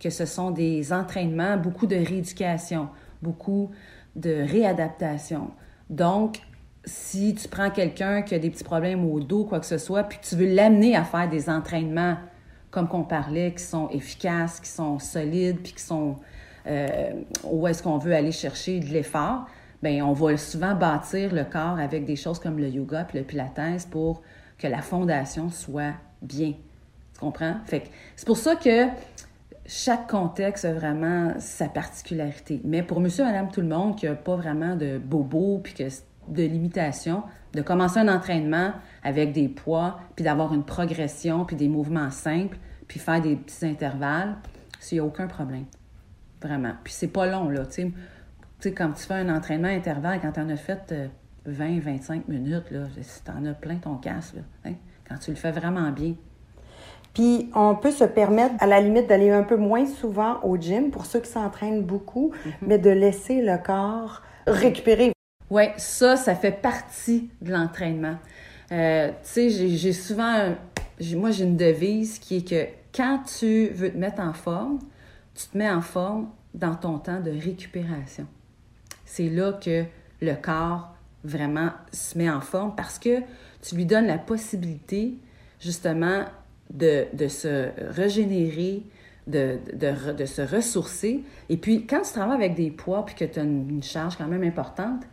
que 0.00 0.10
ce 0.10 0.26
sont 0.26 0.50
des 0.50 0.92
entraînements, 0.92 1.56
beaucoup 1.56 1.86
de 1.86 1.96
rééducation, 1.96 2.88
beaucoup 3.22 3.70
de 4.16 4.44
réadaptation. 4.48 5.50
Donc, 5.90 6.40
si 6.84 7.34
tu 7.34 7.48
prends 7.48 7.70
quelqu'un 7.70 8.22
qui 8.22 8.34
a 8.34 8.38
des 8.38 8.50
petits 8.50 8.64
problèmes 8.64 9.04
au 9.04 9.20
dos, 9.20 9.44
quoi 9.44 9.60
que 9.60 9.66
ce 9.66 9.78
soit, 9.78 10.04
puis 10.04 10.18
tu 10.22 10.36
veux 10.36 10.52
l'amener 10.52 10.96
à 10.96 11.04
faire 11.04 11.28
des 11.28 11.48
entraînements, 11.48 12.16
comme 12.70 12.88
qu'on 12.88 13.04
parlait, 13.04 13.54
qui 13.54 13.62
sont 13.62 13.88
efficaces, 13.90 14.60
qui 14.60 14.68
sont 14.68 14.98
solides, 14.98 15.60
puis 15.62 15.72
qui 15.74 15.82
sont 15.82 16.16
euh, 16.66 17.12
où 17.44 17.66
est-ce 17.66 17.82
qu'on 17.82 17.98
veut 17.98 18.14
aller 18.14 18.32
chercher 18.32 18.80
de 18.80 18.86
l'effort, 18.86 19.46
bien, 19.84 20.04
on 20.04 20.12
va 20.12 20.36
souvent 20.36 20.74
bâtir 20.74 21.32
le 21.32 21.44
corps 21.44 21.78
avec 21.78 22.04
des 22.04 22.16
choses 22.16 22.40
comme 22.40 22.58
le 22.58 22.68
yoga 22.68 23.04
puis 23.04 23.18
le 23.18 23.24
pilates 23.24 23.86
pour 23.90 24.22
que 24.58 24.66
la 24.66 24.82
fondation 24.82 25.50
soit 25.50 25.92
bien. 26.22 26.54
Tu 27.12 27.20
comprends? 27.20 27.56
Fait 27.66 27.84
c'est 28.16 28.26
pour 28.26 28.38
ça 28.38 28.56
que 28.56 28.86
chaque 29.66 30.08
contexte 30.08 30.64
a 30.64 30.72
vraiment 30.72 31.34
sa 31.38 31.68
particularité. 31.68 32.60
Mais 32.64 32.82
pour 32.82 33.00
monsieur, 33.00 33.24
madame, 33.24 33.50
tout 33.50 33.60
le 33.60 33.68
monde 33.68 33.96
qui 33.96 34.06
n'a 34.06 34.14
pas 34.14 34.36
vraiment 34.36 34.74
de 34.74 34.98
bobo 34.98 35.60
puis 35.62 35.74
que 35.74 35.84
de 36.28 36.42
limitation, 36.42 37.22
de 37.52 37.62
commencer 37.62 37.98
un 37.98 38.08
entraînement 38.08 38.72
avec 39.02 39.32
des 39.32 39.48
poids, 39.48 40.00
puis 40.16 40.24
d'avoir 40.24 40.54
une 40.54 40.64
progression, 40.64 41.44
puis 41.44 41.56
des 41.56 41.68
mouvements 41.68 42.10
simples, 42.10 42.56
puis 42.88 42.98
faire 42.98 43.20
des 43.20 43.36
petits 43.36 43.66
intervalles, 43.66 44.36
s'il 44.80 44.98
n'y 44.98 45.00
a 45.00 45.04
aucun 45.04 45.26
problème. 45.26 45.64
Vraiment. 46.42 46.72
Puis 46.82 46.94
c'est 46.94 47.08
pas 47.08 47.26
long, 47.26 47.48
là. 47.48 47.64
Tu 48.64 48.70
sais, 48.70 48.74
quand 48.74 48.92
tu 48.92 49.04
fais 49.04 49.12
un 49.12 49.28
entraînement 49.28 49.68
intervalle, 49.68 50.20
quand 50.22 50.32
tu 50.32 50.40
en 50.40 50.48
as 50.48 50.56
fait 50.56 50.94
20, 51.44 51.64
euh, 51.76 51.80
25 51.82 52.28
minutes, 52.28 52.70
là, 52.70 52.84
tu 52.94 53.30
en 53.30 53.44
as 53.44 53.52
plein 53.52 53.76
ton 53.76 53.96
casque, 53.96 54.36
là, 54.36 54.42
hein, 54.64 54.72
quand 55.06 55.18
tu 55.18 55.32
le 55.32 55.36
fais 55.36 55.50
vraiment 55.50 55.90
bien. 55.90 56.14
Puis 57.12 57.50
on 57.54 57.74
peut 57.74 57.90
se 57.90 58.04
permettre, 58.04 58.54
à 58.60 58.66
la 58.66 58.80
limite, 58.80 59.06
d'aller 59.06 59.30
un 59.30 59.42
peu 59.42 59.58
moins 59.58 59.84
souvent 59.84 60.40
au 60.44 60.56
gym 60.56 60.90
pour 60.90 61.04
ceux 61.04 61.20
qui 61.20 61.30
s'entraînent 61.30 61.82
beaucoup, 61.82 62.32
mm-hmm. 62.32 62.52
mais 62.62 62.78
de 62.78 62.88
laisser 62.88 63.42
le 63.42 63.58
corps 63.62 64.22
récupérer 64.46 65.12
oui, 65.50 65.64
ça, 65.76 66.16
ça 66.16 66.34
fait 66.34 66.62
partie 66.62 67.28
de 67.42 67.52
l'entraînement. 67.52 68.16
Euh, 68.72 69.08
tu 69.08 69.50
sais, 69.50 69.50
j'ai 69.76 69.92
souvent, 69.92 70.54
moi 71.16 71.32
j'ai 71.32 71.44
une 71.44 71.58
devise 71.58 72.18
qui 72.18 72.38
est 72.38 72.48
que 72.48 72.66
quand 72.96 73.24
tu 73.38 73.68
veux 73.68 73.92
te 73.92 73.98
mettre 73.98 74.22
en 74.22 74.32
forme, 74.32 74.78
tu 75.34 75.48
te 75.48 75.58
mets 75.58 75.70
en 75.70 75.82
forme 75.82 76.30
dans 76.54 76.74
ton 76.74 76.98
temps 76.98 77.20
de 77.20 77.30
récupération. 77.30 78.26
C'est 79.16 79.28
là 79.28 79.52
que 79.52 79.84
le 80.22 80.34
corps 80.34 80.92
vraiment 81.22 81.70
se 81.92 82.18
met 82.18 82.28
en 82.28 82.40
forme 82.40 82.74
parce 82.74 82.98
que 82.98 83.20
tu 83.62 83.76
lui 83.76 83.86
donnes 83.86 84.08
la 84.08 84.18
possibilité 84.18 85.14
justement 85.60 86.24
de, 86.68 87.06
se 87.28 87.68
régénérer, 87.92 88.82
de, 89.28 89.60
se 90.26 90.42
ressourcer. 90.42 91.22
Et 91.48 91.56
puis, 91.58 91.86
quand 91.86 92.02
tu 92.02 92.10
travailles 92.12 92.34
avec 92.34 92.56
des 92.56 92.72
poids 92.72 93.06
puis 93.06 93.14
que 93.14 93.24
tu 93.24 93.38
as 93.38 93.44
une 93.44 93.84
charge 93.84 94.16
quand 94.16 94.26
même 94.26 94.42
importante, 94.42 95.04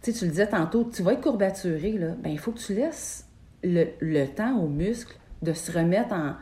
tu, 0.00 0.12
le 0.12 0.28
disais 0.28 0.46
tantôt, 0.46 0.84
tu 0.84 1.02
vas 1.02 1.14
être 1.14 1.20
courbaturé, 1.20 1.94
là, 1.94 2.14
ben, 2.22 2.30
il 2.30 2.38
faut 2.38 2.52
que 2.52 2.60
tu 2.60 2.74
laisses 2.74 3.26
le, 3.64 4.26
temps 4.26 4.60
aux 4.60 4.68
muscles 4.68 5.16
de 5.42 5.54
se 5.54 5.72
remettre 5.72 6.14
en, 6.14 6.34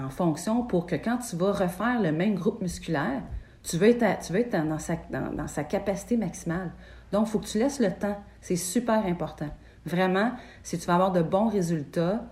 en, 0.00 0.08
fonction 0.08 0.62
pour 0.62 0.86
que 0.86 0.94
quand 0.94 1.18
tu 1.18 1.34
vas 1.34 1.50
refaire 1.50 2.00
le 2.00 2.12
même 2.12 2.36
groupe 2.36 2.62
musculaire, 2.62 3.22
tu 3.64 3.78
veux 3.78 3.88
être, 3.88 4.20
tu 4.24 4.32
veux 4.32 4.40
être 4.40 4.50
dans, 4.50 4.78
sa, 4.78 4.96
dans, 5.10 5.32
dans, 5.32 5.48
sa 5.48 5.64
capacité 5.64 6.16
maximale. 6.16 6.70
Donc, 7.12 7.26
il 7.26 7.30
faut 7.30 7.38
que 7.38 7.46
tu 7.46 7.58
laisses 7.58 7.80
le 7.80 7.90
temps. 7.90 8.16
C'est 8.40 8.56
super 8.56 9.04
important. 9.06 9.48
Vraiment, 9.86 10.32
si 10.62 10.78
tu 10.78 10.86
vas 10.86 10.94
avoir 10.94 11.12
de 11.12 11.22
bons 11.22 11.48
résultats, 11.48 12.24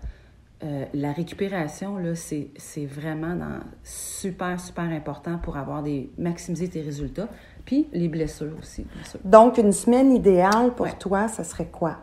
euh, 0.65 0.85
la 0.95 1.13
récupération, 1.13 1.97
là, 1.97 2.15
c'est, 2.15 2.51
c'est 2.57 2.87
vraiment 2.87 3.35
dans, 3.35 3.61
super, 3.83 4.61
super 4.61 4.85
important 4.85 5.39
pour 5.39 5.57
avoir 5.57 5.83
des, 5.83 6.11
maximiser 6.19 6.69
tes 6.69 6.83
résultats. 6.83 7.29
Puis 7.65 7.89
les 7.93 8.09
blessures 8.09 8.57
aussi, 8.61 8.85
bien 8.95 9.05
sûr. 9.05 9.19
Donc, 9.25 9.59
une 9.59 9.73
semaine 9.73 10.13
idéale 10.13 10.73
pour 10.75 10.97
toi, 10.99 11.29
ça 11.29 11.45
serait 11.45 11.67
quoi? 11.67 11.99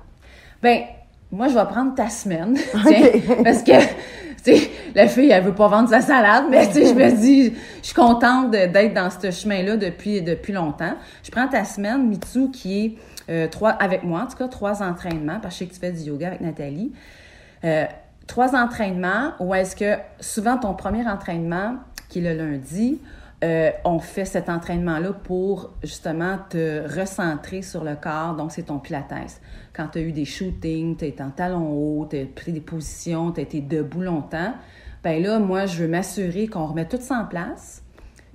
Bien, 0.62 0.86
moi, 1.32 1.48
je 1.48 1.54
vais 1.54 1.66
prendre 1.66 1.96
ta 1.96 2.10
semaine. 2.10 2.58
parce 3.44 3.64
que, 3.64 3.80
tu 4.44 4.56
sais, 4.56 4.69
la 4.96 5.08
fille, 5.08 5.30
elle 5.30 5.44
veut 5.44 5.56
pas 5.56 5.68
vendre 5.68 5.90
sa 5.90 6.02
salade, 6.02 6.46
mais 6.50 6.64
je 6.74 6.94
me 6.94 7.12
dis, 7.12 7.54
je 7.82 7.86
suis 7.86 7.96
contente 7.96 8.52
d'être 8.52 8.94
dans 8.94 9.10
ce 9.10 9.32
chemin-là 9.32 9.78
depuis, 9.78 10.22
depuis 10.22 10.54
longtemps. 10.54 10.94
Je 11.24 11.32
prends 11.32 11.48
ta 11.48 11.64
semaine, 11.64 12.08
Mitsu, 12.08 12.52
qui 12.52 12.86
est 12.86 12.96
euh, 13.30 13.48
avec 13.80 14.04
moi, 14.04 14.22
en 14.22 14.28
tout 14.28 14.38
cas, 14.38 14.48
trois 14.48 14.82
entraînements, 14.82 15.40
parce 15.40 15.58
que 15.58 15.66
je 15.66 15.70
sais 15.70 15.70
que 15.70 15.74
tu 15.74 15.80
fais 15.80 15.92
du 15.92 16.10
yoga 16.10 16.28
avec 16.28 16.42
Nathalie. 16.42 16.92
Euh, 17.64 17.86
trois 18.28 18.56
entraînements 18.56 19.34
où 19.40 19.54
est-ce 19.54 19.76
que 19.76 19.96
souvent 20.20 20.58
ton 20.58 20.74
premier 20.74 21.08
entraînement, 21.08 21.76
qui 22.10 22.20
est 22.20 22.34
le 22.34 22.38
lundi, 22.38 23.00
euh, 23.42 23.72
on 23.86 24.00
fait 24.00 24.26
cet 24.26 24.50
entraînement-là 24.50 25.14
pour 25.14 25.72
justement 25.82 26.38
te 26.50 27.00
recentrer 27.00 27.62
sur 27.62 27.86
le 27.86 27.96
corps. 27.96 28.36
Donc, 28.36 28.52
c'est 28.52 28.64
ton 28.64 28.80
pilates. 28.80 29.40
Quand 29.74 29.88
tu 29.88 30.00
as 30.00 30.02
eu 30.02 30.12
des 30.12 30.26
shootings, 30.26 30.98
tu 30.98 31.06
es 31.06 31.22
en 31.22 31.30
talons 31.30 31.72
hauts, 31.72 32.08
tu 32.10 32.20
as 32.20 32.26
pris 32.26 32.52
des 32.52 32.60
positions, 32.60 33.32
tu 33.32 33.40
as 33.40 33.44
été 33.44 33.62
debout 33.62 34.02
longtemps, 34.02 34.54
ben 35.04 35.22
là, 35.22 35.40
moi, 35.40 35.66
je 35.66 35.84
veux 35.84 35.88
m'assurer 35.88 36.48
qu'on 36.48 36.66
remet 36.66 36.88
tout 36.88 37.00
ça 37.00 37.20
en 37.20 37.26
place, 37.26 37.84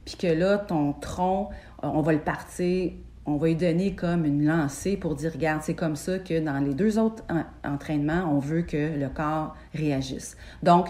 puis 0.05 0.17
que 0.17 0.27
là, 0.27 0.59
ton 0.59 0.93
tronc, 0.93 1.51
on 1.83 2.01
va 2.01 2.13
le 2.13 2.21
partir, 2.21 2.93
on 3.27 3.37
va 3.37 3.49
lui 3.49 3.57
donner 3.57 3.95
comme 3.95 4.25
une 4.25 4.45
lancée 4.45 4.97
pour 4.97 5.15
dire, 5.15 5.33
regarde, 5.33 5.63
c'est 5.63 5.75
comme 5.75 5.97
ça 5.97 6.19
que 6.19 6.41
dans 6.41 6.59
les 6.59 6.75
deux 6.75 6.99
autres 6.99 7.25
entraînements, 7.65 8.31
on 8.31 8.39
veut 8.39 8.63
que 8.63 8.99
le 8.99 9.09
corps 9.09 9.57
réagisse. 9.75 10.37
Donc, 10.63 10.89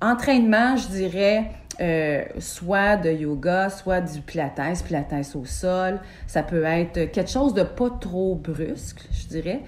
entraînement, 0.00 0.76
je 0.76 0.88
dirais, 0.88 1.50
euh, 1.80 2.24
soit 2.38 2.96
de 2.96 3.10
yoga, 3.10 3.70
soit 3.70 4.00
du 4.02 4.20
pilates, 4.20 4.84
pilates 4.84 5.34
au 5.34 5.44
sol. 5.44 6.00
Ça 6.26 6.42
peut 6.42 6.64
être 6.64 7.10
quelque 7.10 7.30
chose 7.30 7.54
de 7.54 7.62
pas 7.62 7.90
trop 7.90 8.34
brusque, 8.34 9.08
je 9.12 9.28
dirais, 9.28 9.62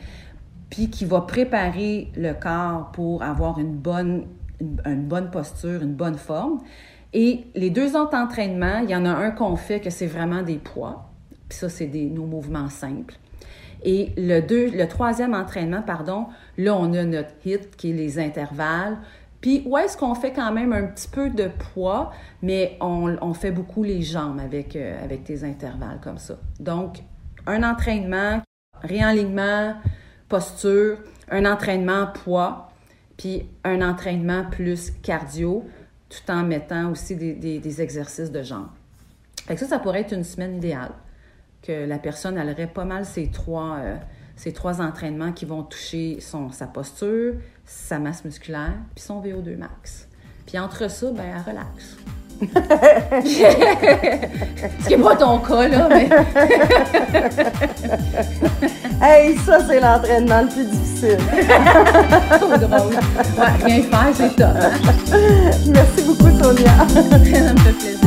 puis 0.68 0.90
qui 0.90 1.04
va 1.04 1.22
préparer 1.22 2.12
le 2.14 2.34
corps 2.34 2.90
pour 2.92 3.22
avoir 3.22 3.58
une 3.58 3.74
bonne, 3.74 4.26
une, 4.84 5.04
bonne 5.04 5.30
posture, 5.30 5.82
une 5.82 5.94
bonne 5.94 6.16
forme. 6.16 6.60
Et 7.12 7.44
les 7.54 7.70
deux 7.70 7.96
autres 7.96 8.16
entraînements, 8.16 8.78
il 8.78 8.90
y 8.90 8.96
en 8.96 9.04
a 9.04 9.10
un 9.10 9.30
qu'on 9.30 9.56
fait 9.56 9.80
que 9.80 9.90
c'est 9.90 10.06
vraiment 10.06 10.42
des 10.42 10.56
poids, 10.56 11.10
puis 11.48 11.58
ça, 11.58 11.68
c'est 11.68 11.86
nos 11.86 12.24
mouvements 12.24 12.70
simples. 12.70 13.16
Et 13.84 14.12
le, 14.16 14.84
troisième 14.86 15.34
entraînement, 15.34 15.82
pardon, 15.82 16.26
là, 16.56 16.74
on 16.76 16.92
a 16.94 17.04
notre 17.04 17.30
HIT, 17.44 17.76
qui 17.76 17.90
est 17.90 17.94
les 17.94 18.18
intervalles. 18.18 18.98
Puis 19.40 19.64
où 19.66 19.76
est-ce 19.76 19.96
qu'on 19.96 20.14
fait 20.14 20.32
quand 20.32 20.52
même 20.52 20.72
un 20.72 20.84
petit 20.84 21.08
peu 21.08 21.28
de 21.28 21.48
poids, 21.48 22.12
mais 22.42 22.78
on, 22.80 23.34
fait 23.34 23.50
beaucoup 23.50 23.82
les 23.82 24.02
jambes 24.02 24.38
avec, 24.38 24.76
euh, 24.76 25.02
avec 25.02 25.24
tes 25.24 25.42
intervalles 25.42 25.98
comme 26.00 26.18
ça. 26.18 26.36
Donc, 26.60 26.98
un 27.46 27.64
entraînement, 27.64 28.40
réalignement, 28.82 29.74
posture, 30.28 30.98
un 31.28 31.44
entraînement 31.44 32.06
poids, 32.06 32.71
puis 33.22 33.48
un 33.62 33.88
entraînement 33.88 34.44
plus 34.50 34.90
cardio, 35.00 35.64
tout 36.08 36.28
en 36.28 36.42
mettant 36.42 36.90
aussi 36.90 37.14
des, 37.14 37.80
exercices 37.80 38.32
de 38.32 38.42
jambes. 38.42 38.66
Fait 39.46 39.56
ça, 39.56 39.64
ça 39.68 39.78
pourrait 39.78 40.00
être 40.00 40.12
une 40.12 40.24
semaine 40.24 40.56
idéale. 40.56 40.90
Que 41.62 41.86
la 41.86 42.00
personne, 42.00 42.36
elle 42.36 42.50
aurait 42.50 42.66
pas 42.66 42.84
mal 42.84 43.04
ces 43.04 43.30
trois, 43.30 43.76
euh, 43.78 43.96
ces 44.34 44.52
trois 44.52 44.80
entraînements 44.80 45.30
qui 45.30 45.44
vont 45.44 45.62
toucher 45.62 46.18
son, 46.18 46.50
sa 46.50 46.66
posture, 46.66 47.34
sa 47.64 48.00
masse 48.00 48.24
musculaire, 48.24 48.74
puis 48.96 49.04
son 49.04 49.22
VO2 49.22 49.56
max. 49.56 50.08
Puis 50.44 50.58
entre 50.58 50.90
ça, 50.90 51.12
ben, 51.12 51.22
elle 51.22 51.42
relaxe. 51.42 51.96
Ce 53.24 54.88
qui 54.88 54.96
n'est 54.96 55.02
pas 55.02 55.16
ton 55.16 55.38
cas, 55.38 55.68
là, 55.68 55.88
mais. 55.88 56.08
hey, 59.02 59.36
ça, 59.38 59.58
c'est 59.66 59.80
l'entraînement 59.80 60.42
le 60.42 60.48
plus 60.48 60.64
difficile. 60.64 61.18
Trop 62.40 62.56
drôle. 62.56 62.94
Ouais, 63.38 63.64
rien 63.64 63.82
faire, 63.82 64.12
c'est 64.14 64.36
top. 64.36 64.56
Hein? 64.60 64.72
Merci 65.66 66.02
beaucoup, 66.06 66.30
Sonia. 66.42 66.72
Ça 66.88 67.00
me 67.02 67.58
fait 67.58 67.72
plaisir. 67.72 68.01